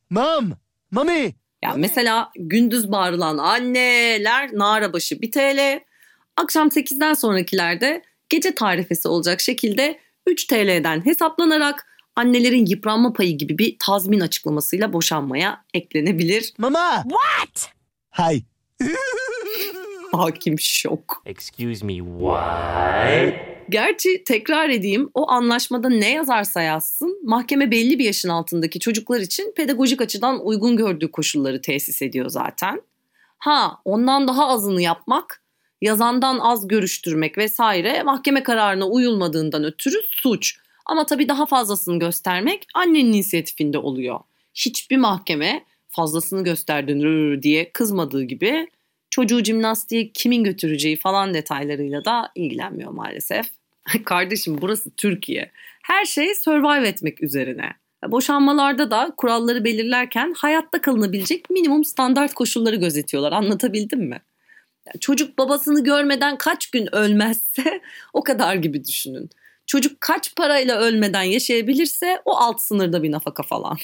Mom! 0.09 0.51
Mommy! 0.91 1.33
Yani 1.63 1.79
mesela 1.79 2.31
gündüz 2.35 2.91
bağırılan 2.91 3.37
anneler 3.37 4.49
nara 4.53 4.93
başı 4.93 5.21
1 5.21 5.31
TL, 5.31 5.79
akşam 6.37 6.67
8'den 6.67 7.13
sonrakilerde 7.13 8.03
gece 8.29 8.55
tarifesi 8.55 9.07
olacak 9.07 9.41
şekilde 9.41 9.99
3 10.27 10.45
TL'den 10.45 11.05
hesaplanarak 11.05 11.87
annelerin 12.15 12.65
yıpranma 12.65 13.13
payı 13.13 13.37
gibi 13.37 13.57
bir 13.57 13.75
tazmin 13.79 14.19
açıklamasıyla 14.19 14.93
boşanmaya 14.93 15.63
eklenebilir. 15.73 16.53
Mama! 16.57 17.03
What? 17.03 17.69
Hi. 18.17 18.43
Hakim 20.17 20.59
şok. 20.59 21.21
Excuse 21.25 21.85
me, 21.85 21.97
what? 21.97 23.55
Gerçi 23.69 24.23
tekrar 24.23 24.69
edeyim 24.69 25.09
o 25.13 25.29
anlaşmada 25.29 25.89
ne 25.89 26.13
yazarsa 26.13 26.61
yazsın 26.61 27.19
mahkeme 27.23 27.71
belli 27.71 27.99
bir 27.99 28.05
yaşın 28.05 28.29
altındaki 28.29 28.79
çocuklar 28.79 29.19
için 29.19 29.53
pedagojik 29.57 30.01
açıdan 30.01 30.45
uygun 30.45 30.77
gördüğü 30.77 31.11
koşulları 31.11 31.61
tesis 31.61 32.01
ediyor 32.01 32.29
zaten. 32.29 32.81
Ha 33.37 33.81
ondan 33.85 34.27
daha 34.27 34.47
azını 34.47 34.81
yapmak, 34.81 35.43
yazandan 35.81 36.39
az 36.39 36.67
görüştürmek 36.67 37.37
vesaire 37.37 38.03
mahkeme 38.03 38.43
kararına 38.43 38.87
uyulmadığından 38.87 39.63
ötürü 39.63 39.97
suç. 40.11 40.57
Ama 40.85 41.05
tabii 41.05 41.27
daha 41.27 41.45
fazlasını 41.45 41.99
göstermek 41.99 42.67
annenin 42.73 43.13
inisiyatifinde 43.13 43.77
oluyor. 43.77 44.19
Hiçbir 44.53 44.97
mahkeme 44.97 45.65
fazlasını 45.87 46.43
gösterdin 46.43 47.41
diye 47.41 47.71
kızmadığı 47.71 48.23
gibi 48.23 48.67
çocuğu 49.15 49.43
jimnastiğe 49.43 50.11
kimin 50.11 50.43
götüreceği 50.43 50.95
falan 50.97 51.33
detaylarıyla 51.33 52.05
da 52.05 52.31
ilgilenmiyor 52.35 52.91
maalesef. 52.91 53.45
Kardeşim 54.05 54.57
burası 54.61 54.91
Türkiye. 54.91 55.51
Her 55.83 56.05
şey 56.05 56.35
survive 56.35 56.87
etmek 56.87 57.23
üzerine. 57.23 57.73
Boşanmalarda 58.07 58.91
da 58.91 59.13
kuralları 59.17 59.63
belirlerken 59.63 60.33
hayatta 60.37 60.81
kalınabilecek 60.81 61.49
minimum 61.49 61.83
standart 61.83 62.33
koşulları 62.33 62.75
gözetiyorlar. 62.75 63.31
Anlatabildim 63.31 63.99
mi? 63.99 64.21
Çocuk 64.99 65.37
babasını 65.37 65.83
görmeden 65.83 66.37
kaç 66.37 66.71
gün 66.71 66.95
ölmezse 66.95 67.81
o 68.13 68.23
kadar 68.23 68.55
gibi 68.55 68.85
düşünün. 68.85 69.29
Çocuk 69.67 70.01
kaç 70.01 70.35
parayla 70.35 70.79
ölmeden 70.79 71.23
yaşayabilirse 71.23 72.21
o 72.25 72.35
alt 72.35 72.61
sınırda 72.61 73.03
bir 73.03 73.11
nafaka 73.11 73.43
falan. 73.43 73.77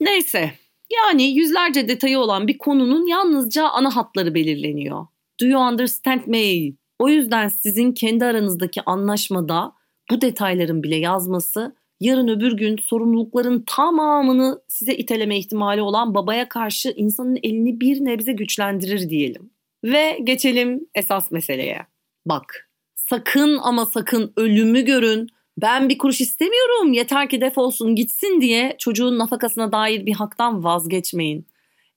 Neyse 0.00 0.52
yani 0.96 1.22
yüzlerce 1.22 1.88
detayı 1.88 2.18
olan 2.18 2.48
bir 2.48 2.58
konunun 2.58 3.06
yalnızca 3.06 3.68
ana 3.68 3.96
hatları 3.96 4.34
belirleniyor. 4.34 5.06
Do 5.40 5.46
you 5.46 5.60
understand 5.60 6.20
me? 6.26 6.72
O 6.98 7.08
yüzden 7.08 7.48
sizin 7.48 7.92
kendi 7.92 8.24
aranızdaki 8.24 8.82
anlaşmada 8.82 9.72
bu 10.10 10.20
detayların 10.20 10.82
bile 10.82 10.96
yazması 10.96 11.74
yarın 12.00 12.28
öbür 12.28 12.52
gün 12.52 12.76
sorumlulukların 12.76 13.64
tamamını 13.66 14.62
size 14.68 14.94
iteleme 14.94 15.38
ihtimali 15.38 15.82
olan 15.82 16.14
babaya 16.14 16.48
karşı 16.48 16.92
insanın 16.96 17.38
elini 17.42 17.80
bir 17.80 18.04
nebze 18.04 18.32
güçlendirir 18.32 19.10
diyelim. 19.10 19.50
Ve 19.84 20.18
geçelim 20.24 20.88
esas 20.94 21.30
meseleye. 21.30 21.86
Bak 22.26 22.70
sakın 22.96 23.58
ama 23.62 23.86
sakın 23.86 24.32
ölümü 24.36 24.82
görün 24.84 25.28
ben 25.62 25.88
bir 25.88 25.98
kuruş 25.98 26.20
istemiyorum 26.20 26.92
yeter 26.92 27.28
ki 27.28 27.40
defolsun 27.40 27.94
gitsin 27.96 28.40
diye 28.40 28.76
çocuğun 28.78 29.18
nafakasına 29.18 29.72
dair 29.72 30.06
bir 30.06 30.12
haktan 30.12 30.64
vazgeçmeyin. 30.64 31.46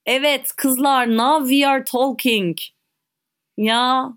Evet 0.06 0.52
kızlar 0.56 1.16
now 1.16 1.54
we 1.54 1.68
are 1.68 1.84
talking. 1.84 2.58
Ya 3.56 4.12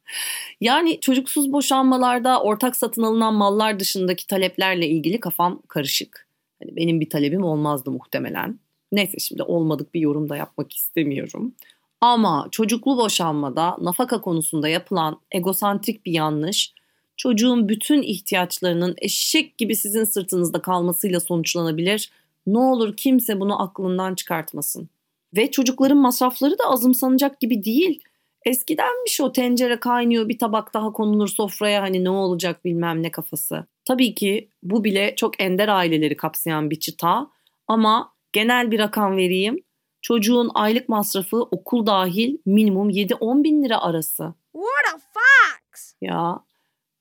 yani 0.60 1.00
çocuksuz 1.00 1.52
boşanmalarda 1.52 2.42
ortak 2.42 2.76
satın 2.76 3.02
alınan 3.02 3.34
mallar 3.34 3.80
dışındaki 3.80 4.26
taleplerle 4.26 4.88
ilgili 4.88 5.20
kafam 5.20 5.62
karışık. 5.68 6.28
Hani 6.62 6.76
benim 6.76 7.00
bir 7.00 7.10
talebim 7.10 7.44
olmazdı 7.44 7.90
muhtemelen. 7.90 8.58
Neyse 8.92 9.18
şimdi 9.18 9.42
olmadık 9.42 9.94
bir 9.94 10.00
yorum 10.00 10.28
da 10.28 10.36
yapmak 10.36 10.72
istemiyorum. 10.72 11.54
Ama 12.00 12.48
çocuklu 12.50 12.98
boşanmada 12.98 13.76
nafaka 13.80 14.20
konusunda 14.20 14.68
yapılan 14.68 15.20
egosantrik 15.32 16.06
bir 16.06 16.12
yanlış 16.12 16.74
çocuğun 17.16 17.68
bütün 17.68 18.02
ihtiyaçlarının 18.02 18.94
eşek 18.98 19.58
gibi 19.58 19.76
sizin 19.76 20.04
sırtınızda 20.04 20.62
kalmasıyla 20.62 21.20
sonuçlanabilir. 21.20 22.10
Ne 22.46 22.58
olur 22.58 22.96
kimse 22.96 23.40
bunu 23.40 23.62
aklından 23.62 24.14
çıkartmasın. 24.14 24.88
Ve 25.36 25.50
çocukların 25.50 25.98
masrafları 25.98 26.58
da 26.58 26.64
azımsanacak 26.64 27.40
gibi 27.40 27.64
değil. 27.64 28.02
Eskidenmiş 28.44 29.20
o 29.20 29.32
tencere 29.32 29.80
kaynıyor 29.80 30.28
bir 30.28 30.38
tabak 30.38 30.74
daha 30.74 30.92
konulur 30.92 31.28
sofraya 31.28 31.82
hani 31.82 32.04
ne 32.04 32.10
olacak 32.10 32.64
bilmem 32.64 33.02
ne 33.02 33.10
kafası. 33.10 33.66
Tabii 33.84 34.14
ki 34.14 34.48
bu 34.62 34.84
bile 34.84 35.14
çok 35.16 35.40
ender 35.40 35.68
aileleri 35.68 36.16
kapsayan 36.16 36.70
bir 36.70 36.80
çıta 36.80 37.30
ama 37.68 38.12
genel 38.32 38.70
bir 38.70 38.78
rakam 38.78 39.16
vereyim. 39.16 39.62
Çocuğun 40.02 40.50
aylık 40.54 40.88
masrafı 40.88 41.42
okul 41.42 41.86
dahil 41.86 42.38
minimum 42.46 42.90
7-10 42.90 43.44
bin 43.44 43.64
lira 43.64 43.82
arası. 43.82 44.34
What 44.52 44.94
a 44.94 44.98
fox! 44.98 45.92
Ya 46.00 46.40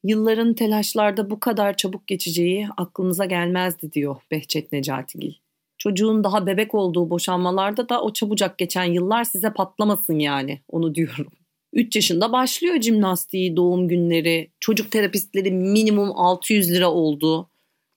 yılların 0.03 0.53
telaşlarda 0.53 1.29
bu 1.29 1.39
kadar 1.39 1.77
çabuk 1.77 2.07
geçeceği 2.07 2.67
aklınıza 2.77 3.25
gelmezdi 3.25 3.93
diyor 3.93 4.15
Behçet 4.31 4.71
Necatigil. 4.71 5.33
Çocuğun 5.77 6.23
daha 6.23 6.47
bebek 6.47 6.73
olduğu 6.73 7.09
boşanmalarda 7.09 7.89
da 7.89 8.01
o 8.01 8.13
çabucak 8.13 8.57
geçen 8.57 8.83
yıllar 8.83 9.23
size 9.23 9.53
patlamasın 9.53 10.19
yani 10.19 10.61
onu 10.69 10.95
diyorum. 10.95 11.27
3 11.73 11.95
yaşında 11.95 12.31
başlıyor 12.31 12.81
jimnastiği, 12.81 13.55
doğum 13.55 13.87
günleri, 13.87 14.51
çocuk 14.59 14.91
terapistleri 14.91 15.51
minimum 15.51 16.11
600 16.15 16.71
lira 16.71 16.91
oldu. 16.91 17.49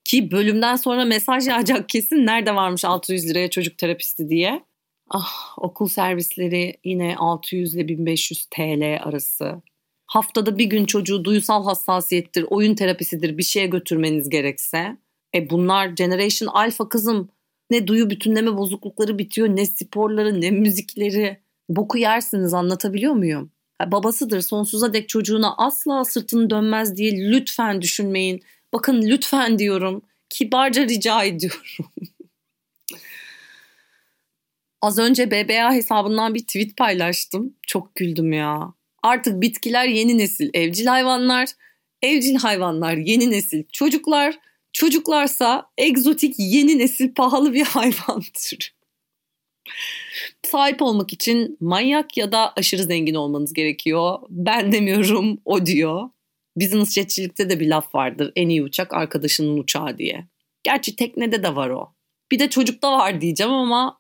Ki 0.05 0.31
bölümden 0.31 0.77
sonra 0.77 1.05
mesaj 1.05 1.47
yağacak 1.49 1.89
kesin 1.89 2.27
nerede 2.27 2.55
varmış 2.55 2.85
600 2.85 3.29
liraya 3.29 3.51
çocuk 3.51 3.79
terapisti 3.79 4.29
diye. 4.29 4.63
Ah 5.11 5.59
okul 5.59 5.89
servisleri 5.89 6.77
yine 6.85 7.17
600 7.17 7.75
ile 7.75 7.89
1500 7.89 8.47
TL 8.51 8.99
arası. 9.03 9.63
Haftada 10.07 10.59
bir 10.59 10.65
gün 10.65 10.85
çocuğu 10.85 11.25
duysal 11.25 11.65
hassasiyettir, 11.65 12.47
oyun 12.51 12.75
terapisidir 12.75 13.39
bir 13.39 13.43
şeye 13.43 13.67
götürmeniz 13.67 14.29
gerekse. 14.29 14.97
E 15.35 15.51
bunlar 15.51 15.87
Generation 15.87 16.49
Alpha 16.49 16.89
kızım. 16.89 17.29
Ne 17.71 17.87
duyu 17.87 18.11
bütünleme 18.11 18.57
bozuklukları 18.57 19.19
bitiyor, 19.19 19.49
ne 19.49 19.67
sporları, 19.67 20.41
ne 20.41 20.51
müzikleri. 20.51 21.41
Boku 21.69 21.99
yersiniz 21.99 22.55
anlatabiliyor 22.55 23.13
muyum? 23.13 23.51
Babasıdır 23.87 24.41
sonsuza 24.41 24.93
dek 24.93 25.09
çocuğuna 25.09 25.55
asla 25.57 26.05
sırtını 26.05 26.51
dönmez 26.51 26.97
diye 26.97 27.31
lütfen 27.31 27.83
düşünmeyin. 27.83 28.43
Bakın 28.73 29.03
lütfen 29.03 29.59
diyorum. 29.59 30.03
Kibarca 30.31 30.83
rica 30.83 31.25
ediyorum. 31.25 31.61
Az 34.83 34.99
önce 34.99 35.31
BBA 35.31 35.73
hesabından 35.73 36.35
bir 36.35 36.41
tweet 36.41 36.77
paylaştım. 36.77 37.55
Çok 37.67 37.95
güldüm 37.95 38.33
ya. 38.33 38.73
Artık 39.07 39.43
bitkiler 39.43 39.89
yeni 39.89 40.19
nesil 40.19 40.51
evcil 40.55 40.87
hayvanlar, 40.87 41.49
evcil 42.03 42.35
hayvanlar 42.35 42.97
yeni 42.97 43.31
nesil 43.31 43.65
çocuklar, 43.73 44.39
çocuklarsa 44.73 45.71
egzotik 45.79 46.35
yeni 46.39 46.79
nesil 46.79 47.15
pahalı 47.15 47.55
bir 47.55 47.65
hayvan 47.65 48.23
türü. 48.35 48.65
Sahip 50.43 50.83
olmak 50.83 51.13
için 51.13 51.57
manyak 51.61 52.17
ya 52.17 52.33
da 52.33 52.53
aşırı 52.53 52.83
zengin 52.83 53.15
olmanız 53.15 53.53
gerekiyor. 53.53 54.19
Ben 54.31 54.73
demiyorum, 54.73 55.41
o 55.45 55.67
diyor. 55.67 56.11
Business 56.57 56.93
jetçilikte 56.93 57.51
de 57.51 57.61
bir 57.61 57.69
laf 57.69 57.95
vardır. 57.95 58.33
En 58.37 58.49
iyi 58.49 58.63
uçak 58.63 58.95
arkadaşının 58.95 59.59
uçağı 59.59 59.99
diye. 59.99 60.27
Gerçi 60.63 60.97
teknede 60.97 61.43
de 61.43 61.57
var 61.57 61.71
o. 61.71 61.93
Bir 62.33 62.39
de 62.39 62.51
çocukta 62.51 62.93
var 62.93 63.21
diyeceğim 63.21 63.53
ama 63.53 63.99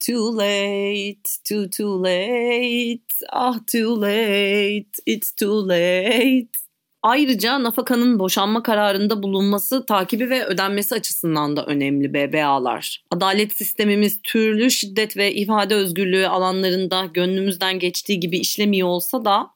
Too 0.00 0.36
late, 0.36 1.28
too 1.48 1.70
too 1.70 2.02
late, 2.02 3.26
ah 3.32 3.58
too 3.72 4.00
late, 4.00 4.90
it's 5.06 5.32
too 5.32 5.68
late. 5.68 6.48
Ayrıca 7.02 7.62
nafakanın 7.62 8.18
boşanma 8.18 8.62
kararında 8.62 9.22
bulunması, 9.22 9.86
takibi 9.86 10.30
ve 10.30 10.44
ödenmesi 10.44 10.94
açısından 10.94 11.56
da 11.56 11.66
önemli 11.66 12.14
BBA'lar. 12.14 13.04
Adalet 13.10 13.56
sistemimiz 13.56 14.20
türlü 14.22 14.70
şiddet 14.70 15.16
ve 15.16 15.34
ifade 15.34 15.74
özgürlüğü 15.74 16.26
alanlarında 16.26 17.04
gönlümüzden 17.04 17.78
geçtiği 17.78 18.20
gibi 18.20 18.38
işlemiyor 18.38 18.88
olsa 18.88 19.24
da 19.24 19.50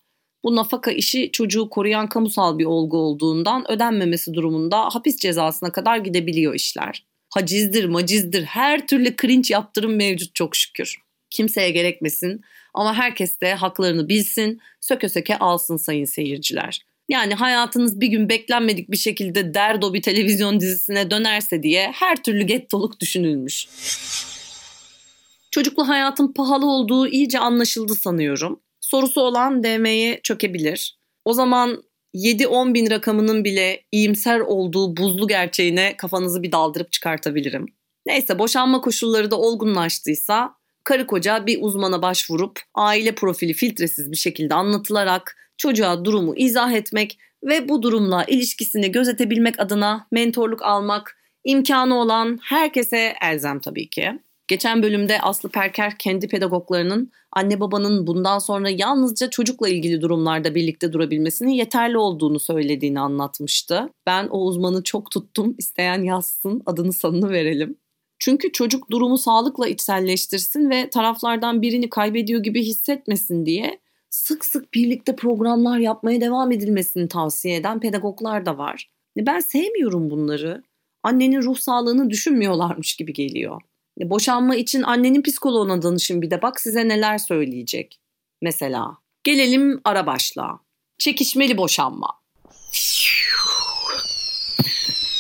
bu 0.44 0.56
nafaka 0.56 0.90
işi 0.90 1.30
çocuğu 1.32 1.70
koruyan 1.70 2.08
kamusal 2.08 2.58
bir 2.58 2.64
olgu 2.64 2.96
olduğundan 2.96 3.72
ödenmemesi 3.72 4.34
durumunda 4.34 4.84
hapis 4.84 5.16
cezasına 5.16 5.72
kadar 5.72 5.96
gidebiliyor 5.96 6.54
işler. 6.54 7.09
Hacizdir, 7.30 7.84
macizdir, 7.84 8.42
her 8.42 8.86
türlü 8.86 9.16
cringe 9.16 9.54
yaptırım 9.54 9.96
mevcut 9.96 10.34
çok 10.34 10.56
şükür. 10.56 10.96
Kimseye 11.30 11.70
gerekmesin 11.70 12.40
ama 12.74 12.94
herkes 12.94 13.40
de 13.40 13.54
haklarını 13.54 14.08
bilsin, 14.08 14.60
söke 14.80 15.08
söke 15.08 15.38
alsın 15.38 15.76
sayın 15.76 16.04
seyirciler. 16.04 16.80
Yani 17.08 17.34
hayatınız 17.34 18.00
bir 18.00 18.06
gün 18.06 18.28
beklenmedik 18.28 18.90
bir 18.90 18.96
şekilde 18.96 19.54
derdo 19.54 19.94
bir 19.94 20.02
televizyon 20.02 20.60
dizisine 20.60 21.10
dönerse 21.10 21.62
diye 21.62 21.92
her 21.94 22.22
türlü 22.22 22.42
gettoluk 22.42 23.00
düşünülmüş. 23.00 23.68
Çocuklu 25.50 25.88
hayatın 25.88 26.32
pahalı 26.32 26.66
olduğu 26.66 27.08
iyice 27.08 27.38
anlaşıldı 27.38 27.94
sanıyorum. 27.94 28.60
Sorusu 28.80 29.20
olan 29.20 29.62
DM'ye 29.62 30.20
çökebilir. 30.22 30.98
O 31.24 31.32
zaman 31.32 31.82
7-10 32.14 32.74
bin 32.74 32.90
rakamının 32.90 33.44
bile 33.44 33.82
iyimser 33.92 34.40
olduğu 34.40 34.96
buzlu 34.96 35.28
gerçeğine 35.28 35.96
kafanızı 35.96 36.42
bir 36.42 36.52
daldırıp 36.52 36.92
çıkartabilirim. 36.92 37.66
Neyse 38.06 38.38
boşanma 38.38 38.80
koşulları 38.80 39.30
da 39.30 39.38
olgunlaştıysa 39.38 40.54
karı 40.84 41.06
koca 41.06 41.46
bir 41.46 41.58
uzmana 41.62 42.02
başvurup 42.02 42.60
aile 42.74 43.14
profili 43.14 43.52
filtresiz 43.52 44.12
bir 44.12 44.16
şekilde 44.16 44.54
anlatılarak 44.54 45.36
çocuğa 45.56 46.04
durumu 46.04 46.36
izah 46.36 46.72
etmek 46.72 47.18
ve 47.42 47.68
bu 47.68 47.82
durumla 47.82 48.24
ilişkisini 48.24 48.92
gözetebilmek 48.92 49.60
adına 49.60 50.06
mentorluk 50.12 50.62
almak 50.62 51.16
imkanı 51.44 51.94
olan 51.94 52.38
herkese 52.42 53.14
elzem 53.22 53.60
tabii 53.60 53.90
ki. 53.90 54.12
Geçen 54.50 54.82
bölümde 54.82 55.20
Aslı 55.20 55.48
Perker 55.48 55.98
kendi 55.98 56.28
pedagoglarının 56.28 57.10
anne 57.32 57.60
babanın 57.60 58.06
bundan 58.06 58.38
sonra 58.38 58.70
yalnızca 58.70 59.30
çocukla 59.30 59.68
ilgili 59.68 60.00
durumlarda 60.00 60.54
birlikte 60.54 60.92
durabilmesinin 60.92 61.50
yeterli 61.50 61.98
olduğunu 61.98 62.40
söylediğini 62.40 63.00
anlatmıştı. 63.00 63.88
Ben 64.06 64.28
o 64.28 64.44
uzmanı 64.44 64.82
çok 64.82 65.10
tuttum. 65.10 65.54
İsteyen 65.58 66.02
yazsın, 66.02 66.62
adını 66.66 66.92
sanını 66.92 67.30
verelim. 67.30 67.76
Çünkü 68.18 68.52
çocuk 68.52 68.90
durumu 68.90 69.18
sağlıkla 69.18 69.68
içselleştirsin 69.68 70.70
ve 70.70 70.90
taraflardan 70.90 71.62
birini 71.62 71.90
kaybediyor 71.90 72.42
gibi 72.42 72.62
hissetmesin 72.62 73.46
diye 73.46 73.80
sık 74.10 74.44
sık 74.44 74.74
birlikte 74.74 75.16
programlar 75.16 75.78
yapmaya 75.78 76.20
devam 76.20 76.52
edilmesini 76.52 77.08
tavsiye 77.08 77.56
eden 77.56 77.80
pedagoglar 77.80 78.46
da 78.46 78.58
var. 78.58 78.90
Ben 79.16 79.40
sevmiyorum 79.40 80.10
bunları. 80.10 80.62
Annenin 81.02 81.42
ruh 81.42 81.56
sağlığını 81.56 82.10
düşünmüyorlarmış 82.10 82.96
gibi 82.96 83.12
geliyor. 83.12 83.60
Boşanma 84.00 84.56
için 84.56 84.82
annenin 84.82 85.22
psikoloğuna 85.22 85.82
danışın 85.82 86.22
bir 86.22 86.30
de 86.30 86.42
bak 86.42 86.60
size 86.60 86.88
neler 86.88 87.18
söyleyecek. 87.18 88.00
Mesela 88.42 88.96
gelelim 89.24 89.80
ara 89.84 90.06
başlığa. 90.06 90.60
Çekişmeli 90.98 91.56
boşanma. 91.56 92.20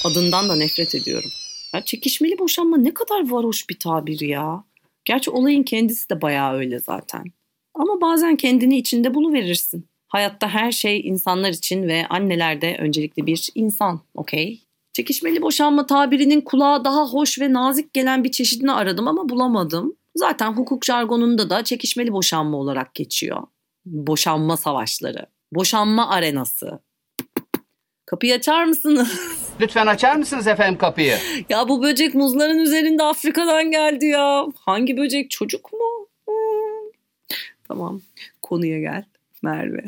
Adından 0.04 0.48
da 0.48 0.56
nefret 0.56 0.94
ediyorum. 0.94 1.30
Ya 1.74 1.84
çekişmeli 1.84 2.38
boşanma 2.38 2.76
ne 2.76 2.94
kadar 2.94 3.30
varoş 3.30 3.68
bir 3.68 3.78
tabir 3.78 4.20
ya. 4.20 4.64
Gerçi 5.04 5.30
olayın 5.30 5.62
kendisi 5.62 6.10
de 6.10 6.22
bayağı 6.22 6.54
öyle 6.54 6.78
zaten. 6.78 7.24
Ama 7.74 8.00
bazen 8.00 8.36
kendini 8.36 8.78
içinde 8.78 9.14
buluverirsin. 9.14 9.88
Hayatta 10.08 10.48
her 10.48 10.72
şey 10.72 11.00
insanlar 11.00 11.50
için 11.50 11.88
ve 11.88 12.06
anneler 12.06 12.60
de 12.60 12.76
öncelikli 12.80 13.26
bir 13.26 13.48
insan, 13.54 14.00
okey? 14.14 14.60
Çekişmeli 14.92 15.42
boşanma 15.42 15.86
tabirinin 15.86 16.40
kulağa 16.40 16.84
daha 16.84 17.06
hoş 17.06 17.40
ve 17.40 17.52
nazik 17.52 17.94
gelen 17.94 18.24
bir 18.24 18.30
çeşidini 18.30 18.72
aradım 18.72 19.08
ama 19.08 19.28
bulamadım. 19.28 19.96
Zaten 20.16 20.52
hukuk 20.52 20.84
jargonunda 20.84 21.50
da 21.50 21.64
çekişmeli 21.64 22.12
boşanma 22.12 22.56
olarak 22.56 22.94
geçiyor. 22.94 23.42
Boşanma 23.86 24.56
savaşları, 24.56 25.26
boşanma 25.52 26.10
arenası. 26.10 26.80
Kapıyı 28.06 28.34
açar 28.34 28.64
mısınız? 28.64 29.20
Lütfen 29.60 29.86
açar 29.86 30.16
mısınız 30.16 30.46
efendim 30.46 30.78
kapıyı? 30.78 31.16
ya 31.48 31.68
bu 31.68 31.82
böcek 31.82 32.14
muzların 32.14 32.58
üzerinde 32.58 33.02
Afrika'dan 33.02 33.70
geldi 33.70 34.06
ya. 34.06 34.46
Hangi 34.56 34.96
böcek? 34.96 35.30
Çocuk 35.30 35.72
mu? 35.72 36.08
Hmm. 36.26 36.90
Tamam. 37.68 38.00
Konuya 38.42 38.80
gel 38.80 39.04
Merve. 39.42 39.84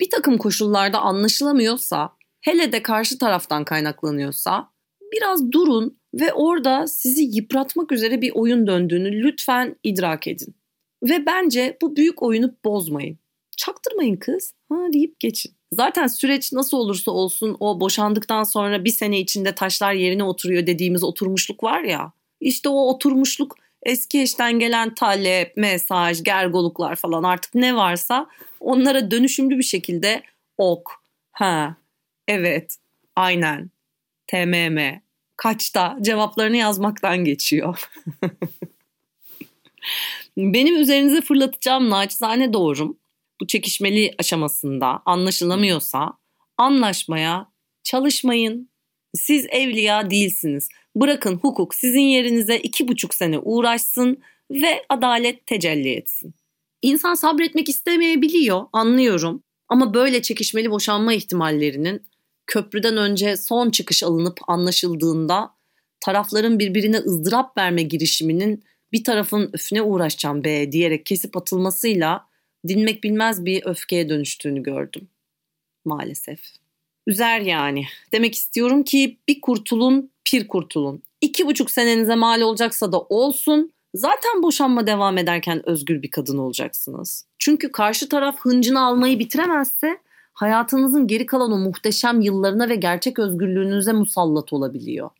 Bir 0.00 0.10
takım 0.10 0.38
koşullarda 0.38 0.98
anlaşılamıyorsa, 0.98 2.12
hele 2.42 2.72
de 2.72 2.82
karşı 2.82 3.18
taraftan 3.18 3.64
kaynaklanıyorsa 3.64 4.68
biraz 5.12 5.52
durun 5.52 5.98
ve 6.14 6.32
orada 6.32 6.86
sizi 6.86 7.22
yıpratmak 7.22 7.92
üzere 7.92 8.20
bir 8.20 8.32
oyun 8.34 8.66
döndüğünü 8.66 9.22
lütfen 9.22 9.76
idrak 9.82 10.26
edin. 10.26 10.54
Ve 11.02 11.26
bence 11.26 11.78
bu 11.82 11.96
büyük 11.96 12.22
oyunu 12.22 12.54
bozmayın. 12.64 13.18
Çaktırmayın 13.56 14.16
kız. 14.16 14.54
Ha 14.68 14.76
deyip 14.92 15.20
geçin. 15.20 15.52
Zaten 15.72 16.06
süreç 16.06 16.52
nasıl 16.52 16.76
olursa 16.76 17.10
olsun 17.10 17.56
o 17.60 17.80
boşandıktan 17.80 18.44
sonra 18.44 18.84
bir 18.84 18.90
sene 18.90 19.20
içinde 19.20 19.54
taşlar 19.54 19.92
yerine 19.92 20.24
oturuyor 20.24 20.66
dediğimiz 20.66 21.04
oturmuşluk 21.04 21.64
var 21.64 21.80
ya. 21.80 22.12
İşte 22.40 22.68
o 22.68 22.88
oturmuşluk 22.88 23.56
eski 23.82 24.20
eşten 24.20 24.58
gelen 24.58 24.94
talep, 24.94 25.56
mesaj, 25.56 26.22
gergoluklar 26.24 26.96
falan 26.96 27.22
artık 27.22 27.54
ne 27.54 27.76
varsa 27.76 28.26
onlara 28.60 29.10
dönüşümlü 29.10 29.58
bir 29.58 29.62
şekilde 29.62 30.22
ok, 30.58 30.90
ha, 31.32 31.76
evet, 32.28 32.76
aynen, 33.16 33.70
tmm, 34.26 35.00
kaçta 35.36 35.98
cevaplarını 36.02 36.56
yazmaktan 36.56 37.24
geçiyor. 37.24 37.90
Benim 40.36 40.76
üzerinize 40.76 41.20
fırlatacağım 41.20 41.90
naçizane 41.90 42.52
doğrum 42.52 42.98
bu 43.40 43.46
çekişmeli 43.46 44.14
aşamasında 44.18 45.02
anlaşılamıyorsa 45.06 46.12
anlaşmaya 46.58 47.52
çalışmayın. 47.82 48.72
Siz 49.14 49.46
evliya 49.50 50.10
değilsiniz. 50.10 50.68
Bırakın 50.96 51.36
hukuk 51.36 51.74
sizin 51.74 52.00
yerinize 52.00 52.58
iki 52.58 52.88
buçuk 52.88 53.14
sene 53.14 53.38
uğraşsın 53.38 54.22
ve 54.50 54.84
adalet 54.88 55.46
tecelli 55.46 55.90
etsin. 55.90 56.34
İnsan 56.82 57.14
sabretmek 57.14 57.68
istemeyebiliyor, 57.68 58.66
anlıyorum. 58.72 59.42
Ama 59.68 59.94
böyle 59.94 60.22
çekişmeli 60.22 60.70
boşanma 60.70 61.14
ihtimallerinin 61.14 62.02
köprüden 62.46 62.96
önce 62.96 63.36
son 63.36 63.70
çıkış 63.70 64.02
alınıp 64.02 64.38
anlaşıldığında 64.48 65.54
tarafların 66.00 66.58
birbirine 66.58 66.96
ızdırap 66.96 67.58
verme 67.58 67.82
girişiminin 67.82 68.64
bir 68.92 69.04
tarafın 69.04 69.50
öfne 69.52 69.82
uğraşacağım 69.82 70.44
be 70.44 70.72
diyerek 70.72 71.06
kesip 71.06 71.36
atılmasıyla 71.36 72.26
dinmek 72.68 73.04
bilmez 73.04 73.44
bir 73.44 73.66
öfkeye 73.66 74.08
dönüştüğünü 74.08 74.62
gördüm. 74.62 75.08
Maalesef. 75.84 76.40
Üzer 77.06 77.40
yani. 77.40 77.84
Demek 78.12 78.34
istiyorum 78.34 78.82
ki 78.82 79.18
bir 79.28 79.40
kurtulun, 79.40 80.10
pir 80.24 80.48
kurtulun. 80.48 81.02
İki 81.20 81.46
buçuk 81.46 81.70
senenize 81.70 82.14
mal 82.14 82.40
olacaksa 82.40 82.92
da 82.92 83.00
olsun. 83.00 83.72
Zaten 83.94 84.42
boşanma 84.42 84.86
devam 84.86 85.18
ederken 85.18 85.68
özgür 85.68 86.02
bir 86.02 86.10
kadın 86.10 86.38
olacaksınız. 86.38 87.26
Çünkü 87.38 87.72
karşı 87.72 88.08
taraf 88.08 88.40
hıncını 88.40 88.84
almayı 88.84 89.18
bitiremezse 89.18 89.98
hayatınızın 90.32 91.06
geri 91.06 91.26
kalan 91.26 91.52
o 91.52 91.58
muhteşem 91.58 92.20
yıllarına 92.20 92.68
ve 92.68 92.74
gerçek 92.74 93.18
özgürlüğünüze 93.18 93.92
musallat 93.92 94.52
olabiliyor. 94.52 95.10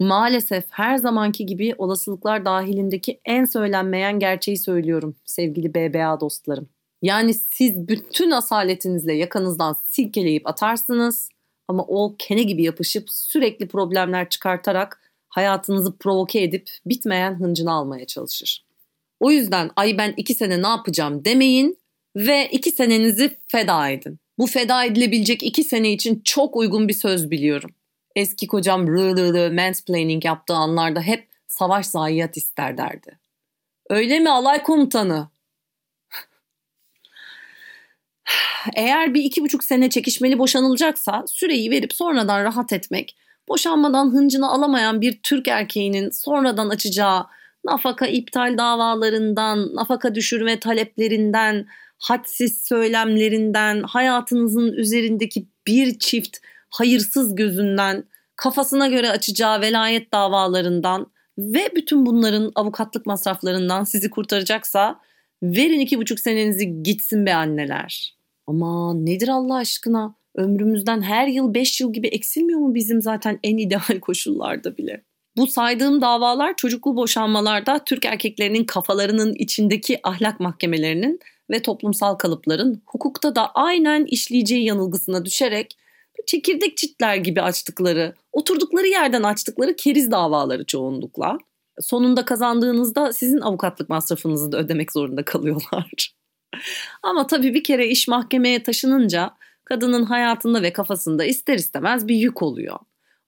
Maalesef 0.00 0.64
her 0.70 0.96
zamanki 0.96 1.46
gibi 1.46 1.74
olasılıklar 1.78 2.44
dahilindeki 2.44 3.20
en 3.24 3.44
söylenmeyen 3.44 4.18
gerçeği 4.18 4.58
söylüyorum 4.58 5.16
sevgili 5.24 5.74
BBA 5.74 6.20
dostlarım. 6.20 6.68
Yani 7.02 7.34
siz 7.34 7.88
bütün 7.88 8.30
asaletinizle 8.30 9.14
yakanızdan 9.14 9.76
silkeleyip 9.86 10.48
atarsınız 10.48 11.28
ama 11.68 11.84
o 11.88 12.16
kene 12.18 12.42
gibi 12.42 12.62
yapışıp 12.62 13.10
sürekli 13.10 13.68
problemler 13.68 14.28
çıkartarak 14.28 15.00
hayatınızı 15.28 15.96
provoke 15.96 16.42
edip 16.42 16.70
bitmeyen 16.86 17.40
hıncını 17.40 17.72
almaya 17.72 18.06
çalışır. 18.06 18.66
O 19.20 19.30
yüzden 19.30 19.70
ay 19.76 19.98
ben 19.98 20.14
iki 20.16 20.34
sene 20.34 20.62
ne 20.62 20.68
yapacağım 20.68 21.24
demeyin 21.24 21.78
ve 22.16 22.48
iki 22.52 22.70
senenizi 22.70 23.36
feda 23.48 23.88
edin. 23.88 24.19
Bu 24.40 24.46
feda 24.46 24.84
edilebilecek 24.84 25.42
iki 25.42 25.64
sene 25.64 25.92
için 25.92 26.22
çok 26.24 26.56
uygun 26.56 26.88
bir 26.88 26.94
söz 26.94 27.30
biliyorum. 27.30 27.70
Eski 28.16 28.46
kocam 28.46 28.86
rı 28.88 29.16
rı 29.16 29.34
rı 29.34 29.54
mansplaining 29.54 30.24
yaptığı 30.24 30.54
anlarda 30.54 31.00
hep 31.00 31.28
savaş 31.46 31.86
zayiat 31.86 32.36
ister 32.36 32.78
derdi. 32.78 33.18
Öyle 33.90 34.18
mi 34.18 34.30
alay 34.30 34.62
komutanı? 34.62 35.28
Eğer 38.74 39.14
bir 39.14 39.24
iki 39.24 39.42
buçuk 39.42 39.64
sene 39.64 39.90
çekişmeli 39.90 40.38
boşanılacaksa 40.38 41.24
süreyi 41.26 41.70
verip 41.70 41.94
sonradan 41.94 42.44
rahat 42.44 42.72
etmek, 42.72 43.16
boşanmadan 43.48 44.10
hıncını 44.10 44.50
alamayan 44.50 45.00
bir 45.00 45.22
Türk 45.22 45.48
erkeğinin 45.48 46.10
sonradan 46.10 46.68
açacağı 46.68 47.26
nafaka 47.64 48.06
iptal 48.06 48.58
davalarından, 48.58 49.74
nafaka 49.74 50.14
düşürme 50.14 50.60
taleplerinden, 50.60 51.66
hadsiz 52.00 52.66
söylemlerinden, 52.66 53.82
hayatınızın 53.82 54.72
üzerindeki 54.72 55.46
bir 55.66 55.98
çift 55.98 56.36
hayırsız 56.70 57.34
gözünden, 57.34 58.04
kafasına 58.36 58.88
göre 58.88 59.10
açacağı 59.10 59.60
velayet 59.60 60.12
davalarından 60.12 61.06
ve 61.38 61.68
bütün 61.76 62.06
bunların 62.06 62.52
avukatlık 62.54 63.06
masraflarından 63.06 63.84
sizi 63.84 64.10
kurtaracaksa 64.10 65.00
verin 65.42 65.80
iki 65.80 65.98
buçuk 65.98 66.20
senenizi 66.20 66.82
gitsin 66.82 67.26
be 67.26 67.34
anneler. 67.34 68.14
Ama 68.46 68.94
nedir 68.94 69.28
Allah 69.28 69.56
aşkına? 69.56 70.14
Ömrümüzden 70.34 71.02
her 71.02 71.26
yıl 71.26 71.54
beş 71.54 71.80
yıl 71.80 71.92
gibi 71.92 72.06
eksilmiyor 72.06 72.60
mu 72.60 72.74
bizim 72.74 73.02
zaten 73.02 73.38
en 73.42 73.58
ideal 73.58 74.00
koşullarda 74.00 74.76
bile? 74.76 75.02
Bu 75.36 75.46
saydığım 75.46 76.02
davalar 76.02 76.56
çocuklu 76.56 76.96
boşanmalarda 76.96 77.84
Türk 77.84 78.04
erkeklerinin 78.04 78.64
kafalarının 78.64 79.34
içindeki 79.34 80.00
ahlak 80.02 80.40
mahkemelerinin 80.40 81.20
ve 81.50 81.62
toplumsal 81.62 82.14
kalıpların 82.14 82.82
hukukta 82.86 83.34
da 83.34 83.52
aynen 83.52 84.04
işleyeceği 84.04 84.64
yanılgısına 84.64 85.24
düşerek 85.24 85.76
çekirdek 86.26 86.76
çitler 86.76 87.16
gibi 87.16 87.42
açtıkları, 87.42 88.14
oturdukları 88.32 88.86
yerden 88.86 89.22
açtıkları 89.22 89.76
keriz 89.76 90.10
davaları 90.10 90.66
çoğunlukla. 90.66 91.38
Sonunda 91.80 92.24
kazandığınızda 92.24 93.12
sizin 93.12 93.40
avukatlık 93.40 93.88
masrafınızı 93.88 94.52
da 94.52 94.58
ödemek 94.58 94.92
zorunda 94.92 95.24
kalıyorlar. 95.24 96.14
Ama 97.02 97.26
tabii 97.26 97.54
bir 97.54 97.64
kere 97.64 97.88
iş 97.88 98.08
mahkemeye 98.08 98.62
taşınınca 98.62 99.30
kadının 99.64 100.04
hayatında 100.04 100.62
ve 100.62 100.72
kafasında 100.72 101.24
ister 101.24 101.54
istemez 101.54 102.08
bir 102.08 102.14
yük 102.14 102.42
oluyor. 102.42 102.78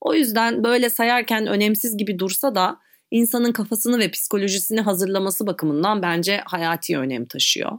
O 0.01 0.13
yüzden 0.13 0.63
böyle 0.63 0.89
sayarken 0.89 1.47
önemsiz 1.47 1.97
gibi 1.97 2.19
dursa 2.19 2.55
da 2.55 2.79
insanın 3.11 3.51
kafasını 3.51 3.99
ve 3.99 4.11
psikolojisini 4.11 4.81
hazırlaması 4.81 5.47
bakımından 5.47 6.01
bence 6.01 6.41
hayati 6.45 6.97
önem 6.97 7.25
taşıyor. 7.25 7.71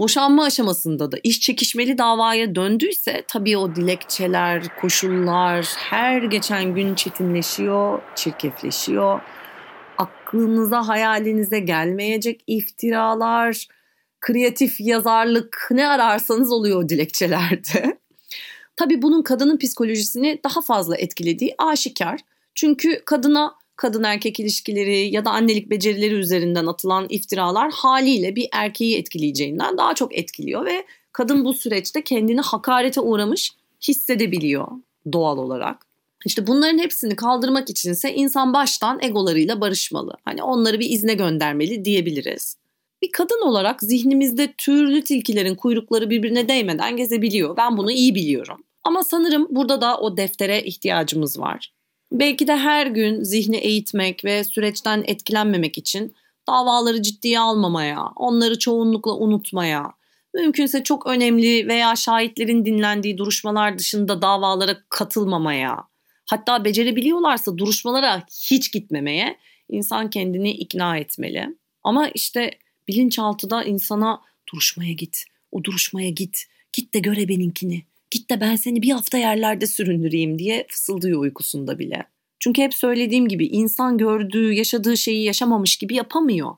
Boşanma 0.00 0.44
aşamasında 0.44 1.12
da 1.12 1.16
iş 1.22 1.40
çekişmeli 1.40 1.98
davaya 1.98 2.54
döndüyse 2.54 3.24
tabii 3.28 3.56
o 3.56 3.74
dilekçeler, 3.74 4.64
koşullar 4.80 5.66
her 5.76 6.22
geçen 6.22 6.74
gün 6.74 6.94
çetinleşiyor, 6.94 8.02
çirkefleşiyor. 8.14 9.20
Aklınıza, 9.98 10.88
hayalinize 10.88 11.58
gelmeyecek 11.58 12.44
iftiralar, 12.46 13.66
kreatif 14.20 14.80
yazarlık 14.80 15.68
ne 15.70 15.88
ararsanız 15.88 16.52
oluyor 16.52 16.88
dilekçelerde. 16.88 17.98
Tabii 18.76 19.02
bunun 19.02 19.22
kadının 19.22 19.58
psikolojisini 19.58 20.40
daha 20.44 20.60
fazla 20.60 20.96
etkilediği 20.96 21.54
aşikar. 21.58 22.20
Çünkü 22.54 23.02
kadına 23.04 23.54
kadın 23.80 24.02
erkek 24.02 24.40
ilişkileri 24.40 25.14
ya 25.14 25.24
da 25.24 25.30
annelik 25.30 25.70
becerileri 25.70 26.14
üzerinden 26.14 26.66
atılan 26.66 27.06
iftiralar 27.08 27.72
haliyle 27.72 28.36
bir 28.36 28.48
erkeği 28.52 28.96
etkileyeceğinden 28.96 29.78
daha 29.78 29.94
çok 29.94 30.18
etkiliyor 30.18 30.66
ve 30.66 30.84
kadın 31.12 31.44
bu 31.44 31.54
süreçte 31.54 32.04
kendini 32.04 32.40
hakarete 32.40 33.00
uğramış 33.00 33.52
hissedebiliyor 33.88 34.68
doğal 35.12 35.38
olarak. 35.38 35.86
İşte 36.26 36.46
bunların 36.46 36.78
hepsini 36.78 37.16
kaldırmak 37.16 37.70
içinse 37.70 38.14
insan 38.14 38.52
baştan 38.54 39.02
egolarıyla 39.02 39.60
barışmalı. 39.60 40.14
Hani 40.24 40.42
onları 40.42 40.80
bir 40.80 40.90
izne 40.90 41.14
göndermeli 41.14 41.84
diyebiliriz. 41.84 42.56
Bir 43.02 43.12
kadın 43.12 43.42
olarak 43.42 43.82
zihnimizde 43.82 44.52
türlü 44.58 45.04
tilkilerin 45.04 45.54
kuyrukları 45.54 46.10
birbirine 46.10 46.48
değmeden 46.48 46.96
gezebiliyor. 46.96 47.56
Ben 47.56 47.76
bunu 47.76 47.92
iyi 47.92 48.14
biliyorum. 48.14 48.64
Ama 48.84 49.04
sanırım 49.04 49.46
burada 49.50 49.80
da 49.80 49.98
o 49.98 50.16
deftere 50.16 50.62
ihtiyacımız 50.62 51.38
var. 51.38 51.72
Belki 52.12 52.48
de 52.48 52.56
her 52.56 52.86
gün 52.86 53.22
zihni 53.22 53.56
eğitmek 53.56 54.24
ve 54.24 54.44
süreçten 54.44 55.04
etkilenmemek 55.06 55.78
için 55.78 56.14
davaları 56.48 57.02
ciddiye 57.02 57.40
almamaya, 57.40 58.06
onları 58.16 58.58
çoğunlukla 58.58 59.16
unutmaya, 59.16 59.92
mümkünse 60.34 60.82
çok 60.82 61.06
önemli 61.06 61.68
veya 61.68 61.96
şahitlerin 61.96 62.64
dinlendiği 62.64 63.18
duruşmalar 63.18 63.78
dışında 63.78 64.22
davalara 64.22 64.76
katılmamaya, 64.88 65.84
hatta 66.26 66.64
becerebiliyorlarsa 66.64 67.58
duruşmalara 67.58 68.22
hiç 68.50 68.72
gitmemeye 68.72 69.38
insan 69.68 70.10
kendini 70.10 70.50
ikna 70.50 70.98
etmeli. 70.98 71.56
Ama 71.82 72.08
işte 72.08 72.50
bilinçaltıda 72.88 73.64
insana 73.64 74.20
duruşmaya 74.52 74.92
git, 74.92 75.24
o 75.52 75.64
duruşmaya 75.64 76.10
git, 76.10 76.46
git 76.72 76.94
de 76.94 76.98
göre 76.98 77.28
beninkini 77.28 77.82
Git 78.10 78.30
de 78.30 78.40
ben 78.40 78.56
seni 78.56 78.82
bir 78.82 78.90
hafta 78.90 79.18
yerlerde 79.18 79.66
süründüreyim 79.66 80.38
diye 80.38 80.66
fısıldıyor 80.68 81.20
uykusunda 81.20 81.78
bile. 81.78 82.06
Çünkü 82.40 82.62
hep 82.62 82.74
söylediğim 82.74 83.28
gibi 83.28 83.46
insan 83.46 83.98
gördüğü, 83.98 84.52
yaşadığı 84.52 84.96
şeyi 84.96 85.24
yaşamamış 85.24 85.76
gibi 85.76 85.94
yapamıyor. 85.94 86.50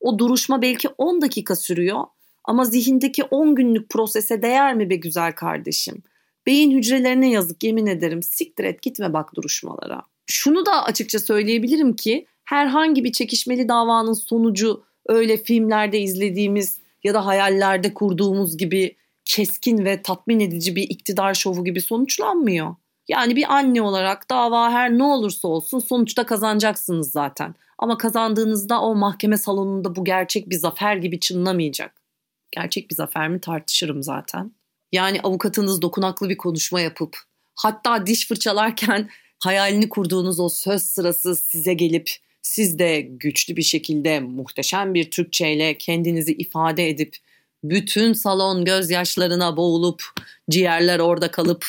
O 0.00 0.18
duruşma 0.18 0.62
belki 0.62 0.88
10 0.88 1.22
dakika 1.22 1.56
sürüyor 1.56 2.04
ama 2.44 2.64
zihindeki 2.64 3.24
10 3.24 3.54
günlük 3.54 3.88
prosese 3.90 4.42
değer 4.42 4.74
mi 4.74 4.90
be 4.90 4.96
güzel 4.96 5.32
kardeşim? 5.32 6.02
Beyin 6.46 6.70
hücrelerine 6.70 7.30
yazık 7.30 7.64
yemin 7.64 7.86
ederim. 7.86 8.22
Siktir 8.22 8.64
et 8.64 8.82
gitme 8.82 9.12
bak 9.12 9.34
duruşmalara. 9.34 10.02
Şunu 10.26 10.66
da 10.66 10.84
açıkça 10.84 11.18
söyleyebilirim 11.18 11.96
ki 11.96 12.26
herhangi 12.44 13.04
bir 13.04 13.12
çekişmeli 13.12 13.68
davanın 13.68 14.12
sonucu 14.12 14.84
öyle 15.06 15.36
filmlerde 15.36 16.00
izlediğimiz 16.00 16.80
ya 17.04 17.14
da 17.14 17.26
hayallerde 17.26 17.94
kurduğumuz 17.94 18.56
gibi 18.56 18.96
keskin 19.26 19.84
ve 19.84 20.02
tatmin 20.02 20.40
edici 20.40 20.76
bir 20.76 20.82
iktidar 20.82 21.34
şovu 21.34 21.64
gibi 21.64 21.80
sonuçlanmıyor. 21.80 22.74
Yani 23.08 23.36
bir 23.36 23.54
anne 23.54 23.82
olarak 23.82 24.30
dava 24.30 24.70
her 24.70 24.98
ne 24.98 25.02
olursa 25.02 25.48
olsun 25.48 25.78
sonuçta 25.78 26.26
kazanacaksınız 26.26 27.10
zaten. 27.10 27.54
Ama 27.78 27.98
kazandığınızda 27.98 28.80
o 28.80 28.94
mahkeme 28.94 29.38
salonunda 29.38 29.96
bu 29.96 30.04
gerçek 30.04 30.50
bir 30.50 30.58
zafer 30.58 30.96
gibi 30.96 31.20
çınlamayacak. 31.20 32.02
Gerçek 32.50 32.90
bir 32.90 32.94
zafer 32.94 33.28
mi 33.28 33.40
tartışırım 33.40 34.02
zaten. 34.02 34.52
Yani 34.92 35.20
avukatınız 35.20 35.82
dokunaklı 35.82 36.28
bir 36.28 36.36
konuşma 36.36 36.80
yapıp 36.80 37.16
hatta 37.54 38.06
diş 38.06 38.28
fırçalarken 38.28 39.10
hayalini 39.38 39.88
kurduğunuz 39.88 40.40
o 40.40 40.48
söz 40.48 40.82
sırası 40.82 41.36
size 41.36 41.74
gelip 41.74 42.10
siz 42.42 42.78
de 42.78 43.00
güçlü 43.00 43.56
bir 43.56 43.62
şekilde 43.62 44.20
muhteşem 44.20 44.94
bir 44.94 45.10
Türkçeyle 45.10 45.78
kendinizi 45.78 46.32
ifade 46.32 46.88
edip 46.88 47.16
bütün 47.64 48.12
salon 48.12 48.64
gözyaşlarına 48.64 49.56
boğulup 49.56 50.02
ciğerler 50.50 50.98
orada 50.98 51.30
kalıp 51.30 51.66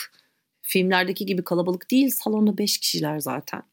filmlerdeki 0.61 1.25
gibi 1.25 1.43
kalabalık 1.43 1.91
değil 1.91 2.09
salonda 2.09 2.57
beş 2.57 2.77
kişiler 2.77 3.19
zaten. 3.19 3.63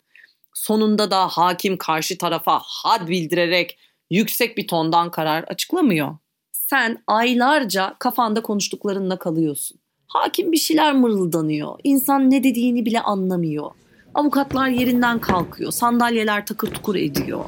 Sonunda 0.54 1.10
da 1.10 1.28
hakim 1.28 1.76
karşı 1.76 2.18
tarafa 2.18 2.60
had 2.62 3.08
bildirerek 3.08 3.78
yüksek 4.10 4.56
bir 4.56 4.66
tondan 4.66 5.10
karar 5.10 5.42
açıklamıyor. 5.42 6.16
Sen 6.52 7.02
aylarca 7.06 7.96
kafanda 7.98 8.42
konuştuklarınla 8.42 9.18
kalıyorsun. 9.18 9.78
Hakim 10.06 10.52
bir 10.52 10.56
şeyler 10.56 10.92
mırıldanıyor. 10.92 11.78
İnsan 11.84 12.30
ne 12.30 12.44
dediğini 12.44 12.86
bile 12.86 13.00
anlamıyor. 13.00 13.70
Avukatlar 14.14 14.68
yerinden 14.68 15.18
kalkıyor. 15.18 15.72
Sandalyeler 15.72 16.46
takır 16.46 16.70
tukur 16.70 16.94
ediyor. 16.94 17.44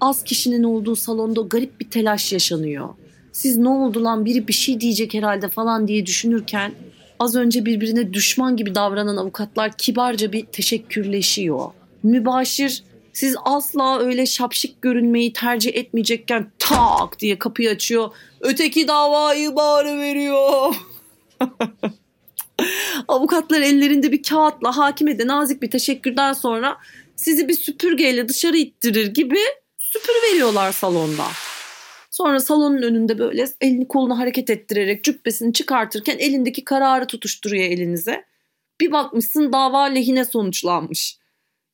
Az 0.00 0.24
kişinin 0.24 0.62
olduğu 0.62 0.96
salonda 0.96 1.40
garip 1.40 1.80
bir 1.80 1.90
telaş 1.90 2.32
yaşanıyor 2.32 2.88
siz 3.36 3.56
ne 3.56 3.68
oldu 3.68 4.04
lan 4.04 4.24
biri 4.24 4.48
bir 4.48 4.52
şey 4.52 4.80
diyecek 4.80 5.14
herhalde 5.14 5.48
falan 5.48 5.88
diye 5.88 6.06
düşünürken 6.06 6.72
az 7.18 7.36
önce 7.36 7.64
birbirine 7.64 8.12
düşman 8.12 8.56
gibi 8.56 8.74
davranan 8.74 9.16
avukatlar 9.16 9.72
kibarca 9.72 10.32
bir 10.32 10.46
teşekkürleşiyor. 10.46 11.70
Mübaşir 12.02 12.84
siz 13.12 13.36
asla 13.44 13.98
öyle 13.98 14.26
şapşik 14.26 14.82
görünmeyi 14.82 15.32
tercih 15.32 15.74
etmeyecekken 15.74 16.50
tak 16.58 17.20
diye 17.20 17.38
kapıyı 17.38 17.70
açıyor. 17.70 18.10
Öteki 18.40 18.88
davayı 18.88 19.56
bari 19.56 19.98
veriyor. 19.98 20.74
Avukatlar 23.08 23.60
ellerinde 23.60 24.12
bir 24.12 24.22
kağıtla 24.22 24.76
hakime 24.76 25.18
de 25.18 25.26
nazik 25.26 25.62
bir 25.62 25.70
teşekkürden 25.70 26.32
sonra 26.32 26.76
sizi 27.16 27.48
bir 27.48 27.54
süpürgeyle 27.54 28.28
dışarı 28.28 28.56
ittirir 28.56 29.06
gibi 29.06 29.38
süpür 29.78 30.14
veriyorlar 30.30 30.72
salonda. 30.72 31.24
Sonra 32.16 32.40
salonun 32.40 32.82
önünde 32.82 33.18
böyle 33.18 33.44
elini 33.60 33.88
kolunu 33.88 34.18
hareket 34.18 34.50
ettirerek 34.50 35.04
cübbesini 35.04 35.52
çıkartırken 35.52 36.18
elindeki 36.18 36.64
kararı 36.64 37.06
tutuşturuyor 37.06 37.64
elinize. 37.64 38.24
Bir 38.80 38.92
bakmışsın 38.92 39.52
dava 39.52 39.82
lehine 39.84 40.24
sonuçlanmış. 40.24 41.18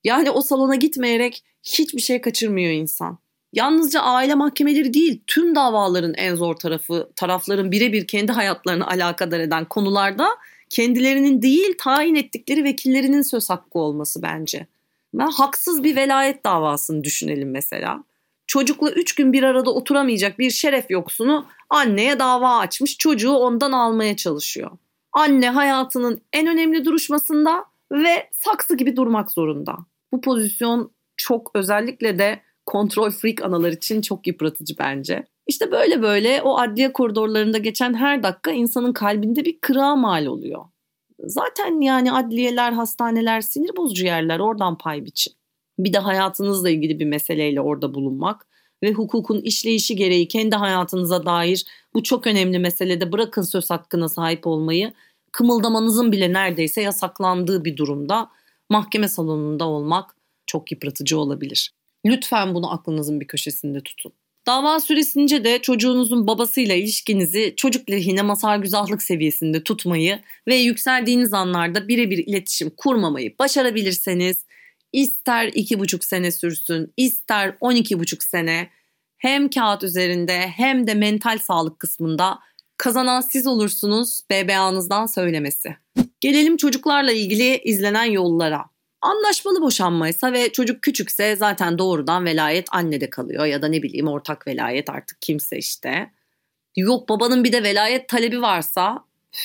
Yani 0.04 0.30
o 0.30 0.40
salona 0.40 0.74
gitmeyerek 0.74 1.44
hiçbir 1.62 2.00
şey 2.00 2.20
kaçırmıyor 2.20 2.72
insan. 2.72 3.18
Yalnızca 3.52 4.00
aile 4.00 4.34
mahkemeleri 4.34 4.94
değil, 4.94 5.22
tüm 5.26 5.54
davaların 5.54 6.14
en 6.14 6.34
zor 6.34 6.54
tarafı, 6.54 7.10
tarafların 7.16 7.72
birebir 7.72 8.06
kendi 8.06 8.32
hayatlarını 8.32 8.86
alakadar 8.86 9.40
eden 9.40 9.64
konularda 9.64 10.28
kendilerinin 10.70 11.42
değil 11.42 11.74
tayin 11.78 12.14
ettikleri 12.14 12.64
vekillerinin 12.64 13.22
söz 13.22 13.50
hakkı 13.50 13.78
olması 13.78 14.22
bence. 14.22 14.66
Ben 15.14 15.30
haksız 15.30 15.84
bir 15.84 15.96
velayet 15.96 16.44
davasını 16.44 17.04
düşünelim 17.04 17.50
mesela 17.50 18.04
çocukla 18.52 18.90
üç 18.90 19.14
gün 19.14 19.32
bir 19.32 19.42
arada 19.42 19.70
oturamayacak 19.70 20.38
bir 20.38 20.50
şeref 20.50 20.90
yoksunu 20.90 21.46
anneye 21.70 22.18
dava 22.18 22.58
açmış 22.58 22.98
çocuğu 22.98 23.32
ondan 23.32 23.72
almaya 23.72 24.16
çalışıyor. 24.16 24.70
Anne 25.12 25.50
hayatının 25.50 26.22
en 26.32 26.46
önemli 26.46 26.84
duruşmasında 26.84 27.64
ve 27.92 28.30
saksı 28.32 28.76
gibi 28.76 28.96
durmak 28.96 29.30
zorunda. 29.32 29.76
Bu 30.12 30.20
pozisyon 30.20 30.92
çok 31.16 31.50
özellikle 31.54 32.18
de 32.18 32.40
kontrol 32.66 33.10
freak 33.10 33.42
analar 33.42 33.72
için 33.72 34.00
çok 34.00 34.26
yıpratıcı 34.26 34.74
bence. 34.78 35.24
İşte 35.46 35.70
böyle 35.70 36.02
böyle 36.02 36.42
o 36.42 36.58
adliye 36.58 36.92
koridorlarında 36.92 37.58
geçen 37.58 37.94
her 37.94 38.22
dakika 38.22 38.50
insanın 38.50 38.92
kalbinde 38.92 39.44
bir 39.44 39.60
kırığa 39.60 39.96
mal 39.96 40.26
oluyor. 40.26 40.64
Zaten 41.18 41.80
yani 41.80 42.12
adliyeler, 42.12 42.72
hastaneler 42.72 43.40
sinir 43.40 43.76
bozucu 43.76 44.04
yerler 44.04 44.38
oradan 44.38 44.78
pay 44.78 45.04
biçin. 45.04 45.41
Bir 45.78 45.92
de 45.92 45.98
hayatınızla 45.98 46.70
ilgili 46.70 47.00
bir 47.00 47.04
meseleyle 47.04 47.60
orada 47.60 47.94
bulunmak 47.94 48.46
ve 48.82 48.92
hukukun 48.92 49.40
işleyişi 49.40 49.96
gereği 49.96 50.28
kendi 50.28 50.56
hayatınıza 50.56 51.26
dair 51.26 51.64
bu 51.94 52.02
çok 52.02 52.26
önemli 52.26 52.58
meselede 52.58 53.12
bırakın 53.12 53.42
söz 53.42 53.70
hakkına 53.70 54.08
sahip 54.08 54.46
olmayı 54.46 54.92
kımıldamanızın 55.32 56.12
bile 56.12 56.32
neredeyse 56.32 56.82
yasaklandığı 56.82 57.64
bir 57.64 57.76
durumda 57.76 58.30
mahkeme 58.70 59.08
salonunda 59.08 59.64
olmak 59.64 60.16
çok 60.46 60.72
yıpratıcı 60.72 61.18
olabilir. 61.18 61.72
Lütfen 62.06 62.54
bunu 62.54 62.72
aklınızın 62.72 63.20
bir 63.20 63.26
köşesinde 63.26 63.80
tutun. 63.80 64.12
Dava 64.46 64.80
süresince 64.80 65.44
de 65.44 65.58
çocuğunuzun 65.58 66.26
babasıyla 66.26 66.74
ilişkinizi 66.74 67.54
çocuk 67.56 67.90
lehine 67.90 68.22
masal 68.22 68.62
güzahlık 68.62 69.02
seviyesinde 69.02 69.64
tutmayı 69.64 70.20
ve 70.48 70.54
yükseldiğiniz 70.54 71.32
anlarda 71.32 71.88
birebir 71.88 72.18
iletişim 72.18 72.70
kurmamayı 72.76 73.38
başarabilirseniz 73.38 74.44
ister 74.92 75.50
iki 75.54 75.78
buçuk 75.78 76.04
sene 76.04 76.32
sürsün 76.32 76.92
ister 76.96 77.56
on 77.60 77.74
iki 77.74 77.98
buçuk 77.98 78.22
sene 78.22 78.70
hem 79.18 79.50
kağıt 79.50 79.82
üzerinde 79.82 80.38
hem 80.38 80.86
de 80.86 80.94
mental 80.94 81.38
sağlık 81.38 81.78
kısmında 81.78 82.38
kazanan 82.76 83.20
siz 83.20 83.46
olursunuz 83.46 84.20
BBA'nızdan 84.30 85.06
söylemesi. 85.06 85.76
Gelelim 86.20 86.56
çocuklarla 86.56 87.12
ilgili 87.12 87.60
izlenen 87.64 88.04
yollara. 88.04 88.64
Anlaşmalı 89.00 89.62
boşanmaysa 89.62 90.32
ve 90.32 90.52
çocuk 90.52 90.82
küçükse 90.82 91.36
zaten 91.36 91.78
doğrudan 91.78 92.24
velayet 92.24 92.66
annede 92.70 93.10
kalıyor 93.10 93.46
ya 93.46 93.62
da 93.62 93.68
ne 93.68 93.82
bileyim 93.82 94.08
ortak 94.08 94.46
velayet 94.46 94.90
artık 94.90 95.22
kimse 95.22 95.58
işte. 95.58 96.10
Yok 96.76 97.08
babanın 97.08 97.44
bir 97.44 97.52
de 97.52 97.62
velayet 97.62 98.08
talebi 98.08 98.42
varsa 98.42 99.04
üf, 99.34 99.40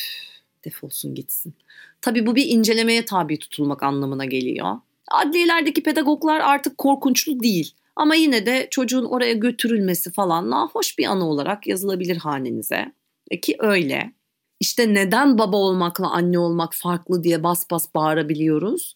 defolsun 0.65 1.15
gitsin. 1.15 1.53
Tabii 2.01 2.25
bu 2.25 2.35
bir 2.35 2.45
incelemeye 2.45 3.05
tabi 3.05 3.39
tutulmak 3.39 3.83
anlamına 3.83 4.25
geliyor. 4.25 4.75
Adliyelerdeki 5.11 5.83
pedagoglar 5.83 6.39
artık 6.39 6.77
korkunçlu 6.77 7.39
değil. 7.39 7.73
Ama 7.95 8.15
yine 8.15 8.45
de 8.45 8.67
çocuğun 8.71 9.05
oraya 9.05 9.33
götürülmesi 9.33 10.11
falan 10.11 10.67
hoş 10.73 10.97
bir 10.97 11.05
anı 11.05 11.29
olarak 11.29 11.67
yazılabilir 11.67 12.17
hanenize. 12.17 12.93
E 13.31 13.39
ki 13.39 13.55
öyle. 13.59 14.13
İşte 14.59 14.93
neden 14.93 15.37
baba 15.37 15.57
olmakla 15.57 16.09
anne 16.09 16.39
olmak 16.39 16.73
farklı 16.73 17.23
diye 17.23 17.43
bas 17.43 17.65
bas 17.71 17.93
bağırabiliyoruz? 17.95 18.95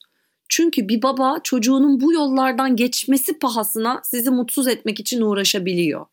Çünkü 0.50 0.88
bir 0.88 1.02
baba 1.02 1.40
çocuğunun 1.44 2.02
bu 2.02 2.14
yollardan 2.14 2.76
geçmesi 2.76 3.40
pahasına 3.40 4.02
sizi 4.04 4.30
mutsuz 4.30 4.68
etmek 4.68 5.00
için 5.00 5.22
uğraşabiliyor. 5.22 6.06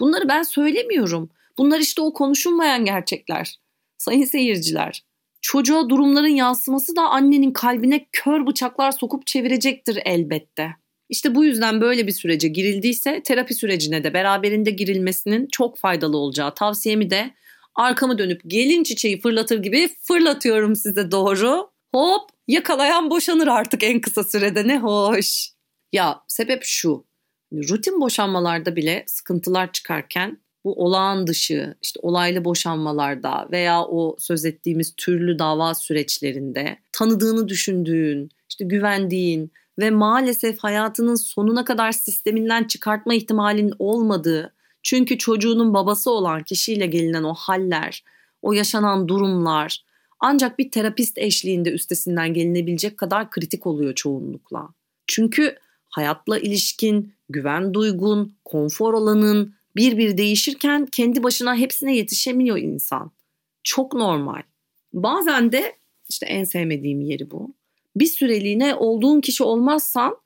Bunları 0.00 0.28
ben 0.28 0.42
söylemiyorum. 0.42 1.30
Bunlar 1.58 1.78
işte 1.78 2.02
o 2.02 2.12
konuşulmayan 2.12 2.84
gerçekler. 2.84 3.56
Sayın 3.98 4.24
seyirciler, 4.24 5.04
çocuğa 5.40 5.88
durumların 5.88 6.28
yansıması 6.28 6.96
da 6.96 7.02
annenin 7.02 7.52
kalbine 7.52 8.06
kör 8.12 8.46
bıçaklar 8.46 8.92
sokup 8.92 9.26
çevirecektir 9.26 9.98
elbette. 10.04 10.70
İşte 11.08 11.34
bu 11.34 11.44
yüzden 11.44 11.80
böyle 11.80 12.06
bir 12.06 12.12
sürece 12.12 12.48
girildiyse 12.48 13.22
terapi 13.22 13.54
sürecine 13.54 14.04
de 14.04 14.14
beraberinde 14.14 14.70
girilmesinin 14.70 15.48
çok 15.52 15.78
faydalı 15.78 16.16
olacağı 16.16 16.54
tavsiyemi 16.54 17.10
de 17.10 17.34
arkamı 17.74 18.18
dönüp 18.18 18.40
gelin 18.46 18.82
çiçeği 18.82 19.20
fırlatır 19.20 19.62
gibi 19.62 19.88
fırlatıyorum 20.02 20.76
size 20.76 21.10
doğru. 21.10 21.70
Hop 21.94 22.30
yakalayan 22.48 23.10
boşanır 23.10 23.46
artık 23.46 23.82
en 23.82 24.00
kısa 24.00 24.24
sürede 24.24 24.68
ne 24.68 24.78
hoş. 24.78 25.48
Ya 25.92 26.20
sebep 26.28 26.60
şu. 26.64 27.06
Rutin 27.52 28.00
boşanmalarda 28.00 28.76
bile 28.76 29.04
sıkıntılar 29.06 29.72
çıkarken 29.72 30.38
bu 30.64 30.84
olağan 30.84 31.26
dışı 31.26 31.74
işte 31.82 32.00
olaylı 32.02 32.44
boşanmalarda 32.44 33.48
veya 33.52 33.84
o 33.84 34.16
söz 34.18 34.44
ettiğimiz 34.44 34.94
türlü 34.96 35.38
dava 35.38 35.74
süreçlerinde 35.74 36.78
tanıdığını 36.92 37.48
düşündüğün, 37.48 38.30
işte 38.48 38.64
güvendiğin 38.64 39.52
ve 39.78 39.90
maalesef 39.90 40.58
hayatının 40.58 41.14
sonuna 41.14 41.64
kadar 41.64 41.92
sisteminden 41.92 42.64
çıkartma 42.64 43.14
ihtimalin 43.14 43.72
olmadığı 43.78 44.54
çünkü 44.82 45.18
çocuğunun 45.18 45.74
babası 45.74 46.10
olan 46.10 46.42
kişiyle 46.42 46.86
gelinen 46.86 47.22
o 47.22 47.34
haller, 47.34 48.04
o 48.42 48.52
yaşanan 48.52 49.08
durumlar 49.08 49.84
ancak 50.20 50.58
bir 50.58 50.70
terapist 50.70 51.18
eşliğinde 51.18 51.70
üstesinden 51.70 52.34
gelinebilecek 52.34 52.98
kadar 52.98 53.30
kritik 53.30 53.66
oluyor 53.66 53.94
çoğunlukla. 53.94 54.68
Çünkü 55.06 55.56
hayatla 55.88 56.38
ilişkin, 56.38 57.14
güven 57.28 57.74
duygun, 57.74 58.36
konfor 58.44 58.94
alanın 58.94 59.54
bir 59.76 59.98
bir 59.98 60.16
değişirken 60.16 60.86
kendi 60.86 61.22
başına 61.22 61.56
hepsine 61.56 61.96
yetişemiyor 61.96 62.58
insan. 62.58 63.10
Çok 63.64 63.94
normal. 63.94 64.42
Bazen 64.92 65.52
de 65.52 65.76
işte 66.08 66.26
en 66.26 66.44
sevmediğim 66.44 67.00
yeri 67.00 67.30
bu. 67.30 67.54
Bir 67.96 68.06
süreliğine 68.06 68.74
olduğun 68.74 69.20
kişi 69.20 69.44
olmazsan 69.44 70.16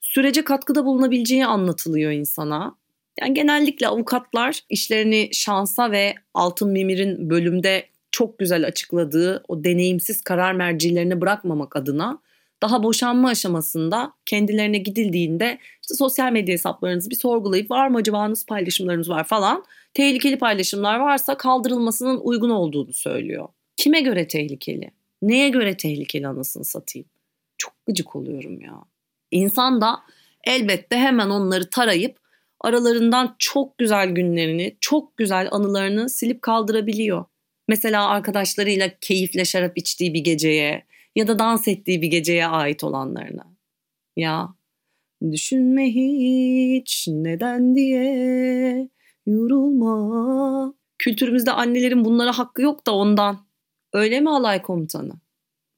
sürece 0.00 0.44
katkıda 0.44 0.84
bulunabileceği 0.84 1.46
anlatılıyor 1.46 2.12
insana. 2.12 2.76
Yani 3.20 3.34
genellikle 3.34 3.88
avukatlar 3.88 4.60
işlerini 4.68 5.28
şansa 5.32 5.90
ve 5.90 6.14
Altın 6.34 6.70
Mimir'in 6.70 7.30
bölümde 7.30 7.86
çok 8.10 8.38
güzel 8.38 8.66
açıkladığı 8.66 9.44
o 9.48 9.64
deneyimsiz 9.64 10.22
karar 10.22 10.52
mercilerine 10.52 11.20
bırakmamak 11.20 11.76
adına 11.76 12.18
daha 12.62 12.82
boşanma 12.82 13.28
aşamasında 13.28 14.12
kendilerine 14.26 14.78
gidildiğinde 14.78 15.58
işte 15.82 15.94
sosyal 15.94 16.32
medya 16.32 16.52
hesaplarınızı 16.52 17.10
bir 17.10 17.16
sorgulayıp 17.16 17.70
var 17.70 17.88
mı 17.88 17.98
acaba 17.98 18.30
nasıl 18.30 18.46
paylaşımlarınız 18.46 19.08
var 19.08 19.24
falan 19.24 19.64
tehlikeli 19.94 20.38
paylaşımlar 20.38 20.98
varsa 20.98 21.36
kaldırılmasının 21.36 22.20
uygun 22.22 22.50
olduğunu 22.50 22.92
söylüyor. 22.92 23.48
Kime 23.76 24.00
göre 24.00 24.28
tehlikeli? 24.28 24.90
Neye 25.22 25.48
göre 25.48 25.76
tehlikeli 25.76 26.28
anasını 26.28 26.64
satayım? 26.64 27.08
Çok 27.58 27.74
gıcık 27.86 28.16
oluyorum 28.16 28.60
ya. 28.60 28.84
İnsan 29.30 29.80
da 29.80 30.00
elbette 30.44 30.96
hemen 30.96 31.30
onları 31.30 31.70
tarayıp 31.70 32.16
aralarından 32.60 33.36
çok 33.38 33.78
güzel 33.78 34.08
günlerini, 34.08 34.76
çok 34.80 35.16
güzel 35.16 35.48
anılarını 35.50 36.08
silip 36.10 36.42
kaldırabiliyor. 36.42 37.24
Mesela 37.68 38.08
arkadaşlarıyla 38.08 38.90
keyifle 39.00 39.44
şarap 39.44 39.78
içtiği 39.78 40.14
bir 40.14 40.20
geceye 40.20 40.84
ya 41.16 41.28
da 41.28 41.38
dans 41.38 41.68
ettiği 41.68 42.02
bir 42.02 42.08
geceye 42.08 42.46
ait 42.46 42.84
olanlarına. 42.84 43.56
Ya 44.16 44.54
düşünme 45.32 45.86
hiç 45.86 47.08
neden 47.08 47.74
diye 47.74 48.88
yorulma. 49.26 50.74
Kültürümüzde 50.98 51.52
annelerin 51.52 52.04
bunlara 52.04 52.38
hakkı 52.38 52.62
yok 52.62 52.86
da 52.86 52.94
ondan. 52.94 53.38
Öyle 53.92 54.20
mi 54.20 54.30
alay 54.30 54.62
komutanı? 54.62 55.12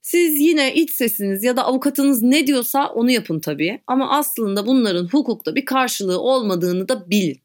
Siz 0.03 0.41
yine 0.41 0.75
iç 0.75 0.91
sesiniz 0.91 1.45
ya 1.45 1.57
da 1.57 1.65
avukatınız 1.65 2.23
ne 2.23 2.47
diyorsa 2.47 2.89
onu 2.89 3.11
yapın 3.11 3.41
tabii. 3.41 3.81
Ama 3.87 4.11
aslında 4.11 4.67
bunların 4.67 5.07
hukukta 5.07 5.55
bir 5.55 5.65
karşılığı 5.65 6.21
olmadığını 6.21 6.89
da 6.89 7.11
bilin. 7.11 7.41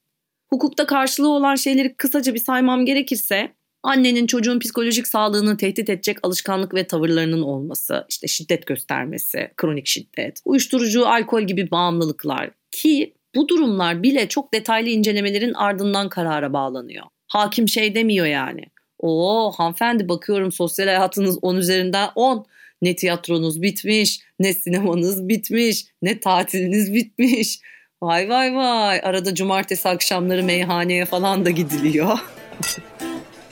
Hukukta 0.49 0.85
karşılığı 0.85 1.29
olan 1.29 1.55
şeyleri 1.55 1.95
kısaca 1.95 2.33
bir 2.33 2.39
saymam 2.39 2.85
gerekirse 2.85 3.53
annenin 3.83 4.27
çocuğun 4.27 4.59
psikolojik 4.59 5.07
sağlığını 5.07 5.57
tehdit 5.57 5.89
edecek 5.89 6.17
alışkanlık 6.23 6.73
ve 6.73 6.83
tavırlarının 6.83 7.41
olması, 7.41 8.05
işte 8.09 8.27
şiddet 8.27 8.65
göstermesi, 8.65 9.51
kronik 9.57 9.87
şiddet, 9.87 10.41
uyuşturucu, 10.45 11.07
alkol 11.07 11.41
gibi 11.41 11.71
bağımlılıklar 11.71 12.49
ki 12.71 13.13
bu 13.35 13.47
durumlar 13.47 14.03
bile 14.03 14.27
çok 14.27 14.53
detaylı 14.53 14.89
incelemelerin 14.89 15.53
ardından 15.53 16.09
karara 16.09 16.53
bağlanıyor. 16.53 17.05
Hakim 17.27 17.67
şey 17.67 17.95
demiyor 17.95 18.25
yani. 18.25 18.61
Oo 18.99 19.51
hanımefendi 19.51 20.09
bakıyorum 20.09 20.51
sosyal 20.51 20.85
hayatınız 20.85 21.39
10 21.41 21.55
üzerinden 21.55 22.09
10. 22.15 22.45
Ne 22.81 22.95
tiyatronuz 22.95 23.61
bitmiş, 23.61 24.19
ne 24.39 24.53
sinemanız 24.53 25.27
bitmiş, 25.27 25.85
ne 26.01 26.19
tatiliniz 26.19 26.93
bitmiş. 26.93 27.59
Vay 28.01 28.29
vay 28.29 28.55
vay 28.55 28.99
arada 29.03 29.35
cumartesi 29.35 29.89
akşamları 29.89 30.43
meyhaneye 30.43 31.05
falan 31.05 31.45
da 31.45 31.49
gidiliyor. 31.49 32.19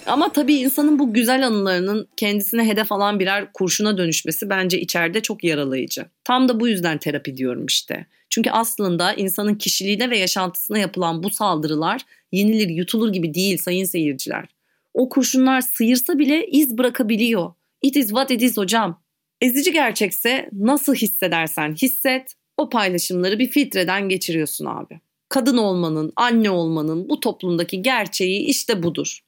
Ama 0.07 0.31
tabii 0.31 0.55
insanın 0.55 0.99
bu 0.99 1.13
güzel 1.13 1.47
anılarının 1.47 2.07
kendisine 2.17 2.67
hedef 2.67 2.91
alan 2.91 3.19
birer 3.19 3.53
kurşuna 3.53 3.97
dönüşmesi 3.97 4.49
bence 4.49 4.81
içeride 4.81 5.21
çok 5.21 5.43
yaralayıcı. 5.43 6.05
Tam 6.23 6.49
da 6.49 6.59
bu 6.59 6.67
yüzden 6.67 6.97
terapi 6.97 7.37
diyorum 7.37 7.65
işte. 7.65 8.05
Çünkü 8.29 8.49
aslında 8.49 9.13
insanın 9.13 9.55
kişiliğine 9.55 10.09
ve 10.09 10.17
yaşantısına 10.17 10.77
yapılan 10.77 11.23
bu 11.23 11.29
saldırılar 11.29 12.01
yenilir 12.31 12.69
yutulur 12.69 13.13
gibi 13.13 13.33
değil 13.33 13.57
sayın 13.57 13.85
seyirciler. 13.85 14.45
O 14.93 15.09
kurşunlar 15.09 15.61
sıyırsa 15.61 16.19
bile 16.19 16.47
iz 16.47 16.77
bırakabiliyor. 16.77 17.53
It 17.81 17.95
is 17.95 18.07
what 18.07 18.31
it 18.31 18.41
is 18.41 18.57
hocam. 18.57 19.03
Ezici 19.41 19.71
gerçekse 19.71 20.49
nasıl 20.51 20.95
hissedersen 20.95 21.75
hisset 21.75 22.33
o 22.57 22.69
paylaşımları 22.69 23.39
bir 23.39 23.49
filtreden 23.49 24.09
geçiriyorsun 24.09 24.65
abi. 24.65 24.99
Kadın 25.29 25.57
olmanın, 25.57 26.13
anne 26.15 26.49
olmanın 26.49 27.09
bu 27.09 27.19
toplumdaki 27.19 27.81
gerçeği 27.81 28.45
işte 28.45 28.83
budur. 28.83 29.26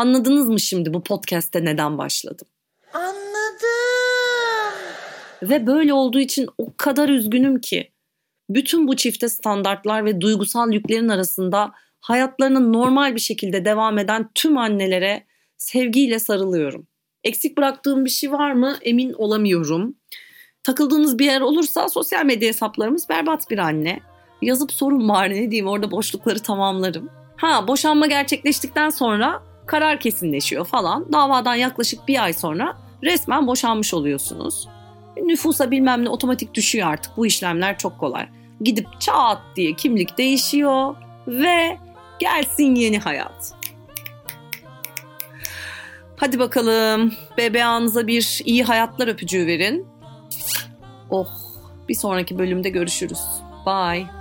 Anladınız 0.00 0.48
mı 0.48 0.60
şimdi 0.60 0.94
bu 0.94 1.02
podcast'te 1.02 1.64
neden 1.64 1.98
başladım? 1.98 2.48
Anladım. 2.94 3.20
Ve 5.42 5.66
böyle 5.66 5.92
olduğu 5.92 6.18
için 6.18 6.48
o 6.58 6.76
kadar 6.76 7.08
üzgünüm 7.08 7.60
ki. 7.60 7.90
Bütün 8.50 8.88
bu 8.88 8.96
çifte 8.96 9.28
standartlar 9.28 10.04
ve 10.04 10.20
duygusal 10.20 10.72
yüklerin 10.72 11.08
arasında 11.08 11.72
hayatlarının 12.00 12.72
normal 12.72 13.14
bir 13.14 13.20
şekilde 13.20 13.64
devam 13.64 13.98
eden 13.98 14.30
tüm 14.34 14.58
annelere 14.58 15.26
sevgiyle 15.56 16.18
sarılıyorum. 16.18 16.86
Eksik 17.24 17.58
bıraktığım 17.58 18.04
bir 18.04 18.10
şey 18.10 18.32
var 18.32 18.52
mı 18.52 18.76
emin 18.82 19.12
olamıyorum. 19.12 19.96
Takıldığınız 20.62 21.18
bir 21.18 21.26
yer 21.26 21.40
olursa 21.40 21.88
sosyal 21.88 22.24
medya 22.24 22.48
hesaplarımız 22.48 23.08
berbat 23.08 23.50
bir 23.50 23.58
anne. 23.58 24.00
Yazıp 24.42 24.72
sorun 24.72 25.08
var 25.08 25.30
ne 25.30 25.50
diyeyim 25.50 25.68
orada 25.68 25.90
boşlukları 25.90 26.38
tamamlarım. 26.38 27.08
Ha 27.36 27.68
boşanma 27.68 28.06
gerçekleştikten 28.06 28.90
sonra 28.90 29.49
karar 29.70 30.00
kesinleşiyor 30.00 30.64
falan. 30.64 31.12
Davadan 31.12 31.54
yaklaşık 31.54 32.08
bir 32.08 32.24
ay 32.24 32.32
sonra 32.32 32.76
resmen 33.02 33.46
boşanmış 33.46 33.94
oluyorsunuz. 33.94 34.68
Nüfusa 35.22 35.70
bilmem 35.70 36.04
ne 36.04 36.08
otomatik 36.08 36.54
düşüyor 36.54 36.88
artık. 36.88 37.16
Bu 37.16 37.26
işlemler 37.26 37.78
çok 37.78 37.98
kolay. 37.98 38.28
Gidip 38.60 39.00
çat 39.00 39.38
diye 39.56 39.72
kimlik 39.72 40.18
değişiyor 40.18 40.94
ve 41.26 41.78
gelsin 42.18 42.74
yeni 42.74 42.98
hayat. 42.98 43.52
Hadi 46.16 46.38
bakalım 46.38 47.12
bebeğinize 47.38 48.06
bir 48.06 48.42
iyi 48.44 48.64
hayatlar 48.64 49.08
öpücüğü 49.08 49.46
verin. 49.46 49.86
Oh 51.10 51.30
bir 51.88 51.94
sonraki 51.94 52.38
bölümde 52.38 52.68
görüşürüz. 52.68 53.20
Bye. 53.66 54.19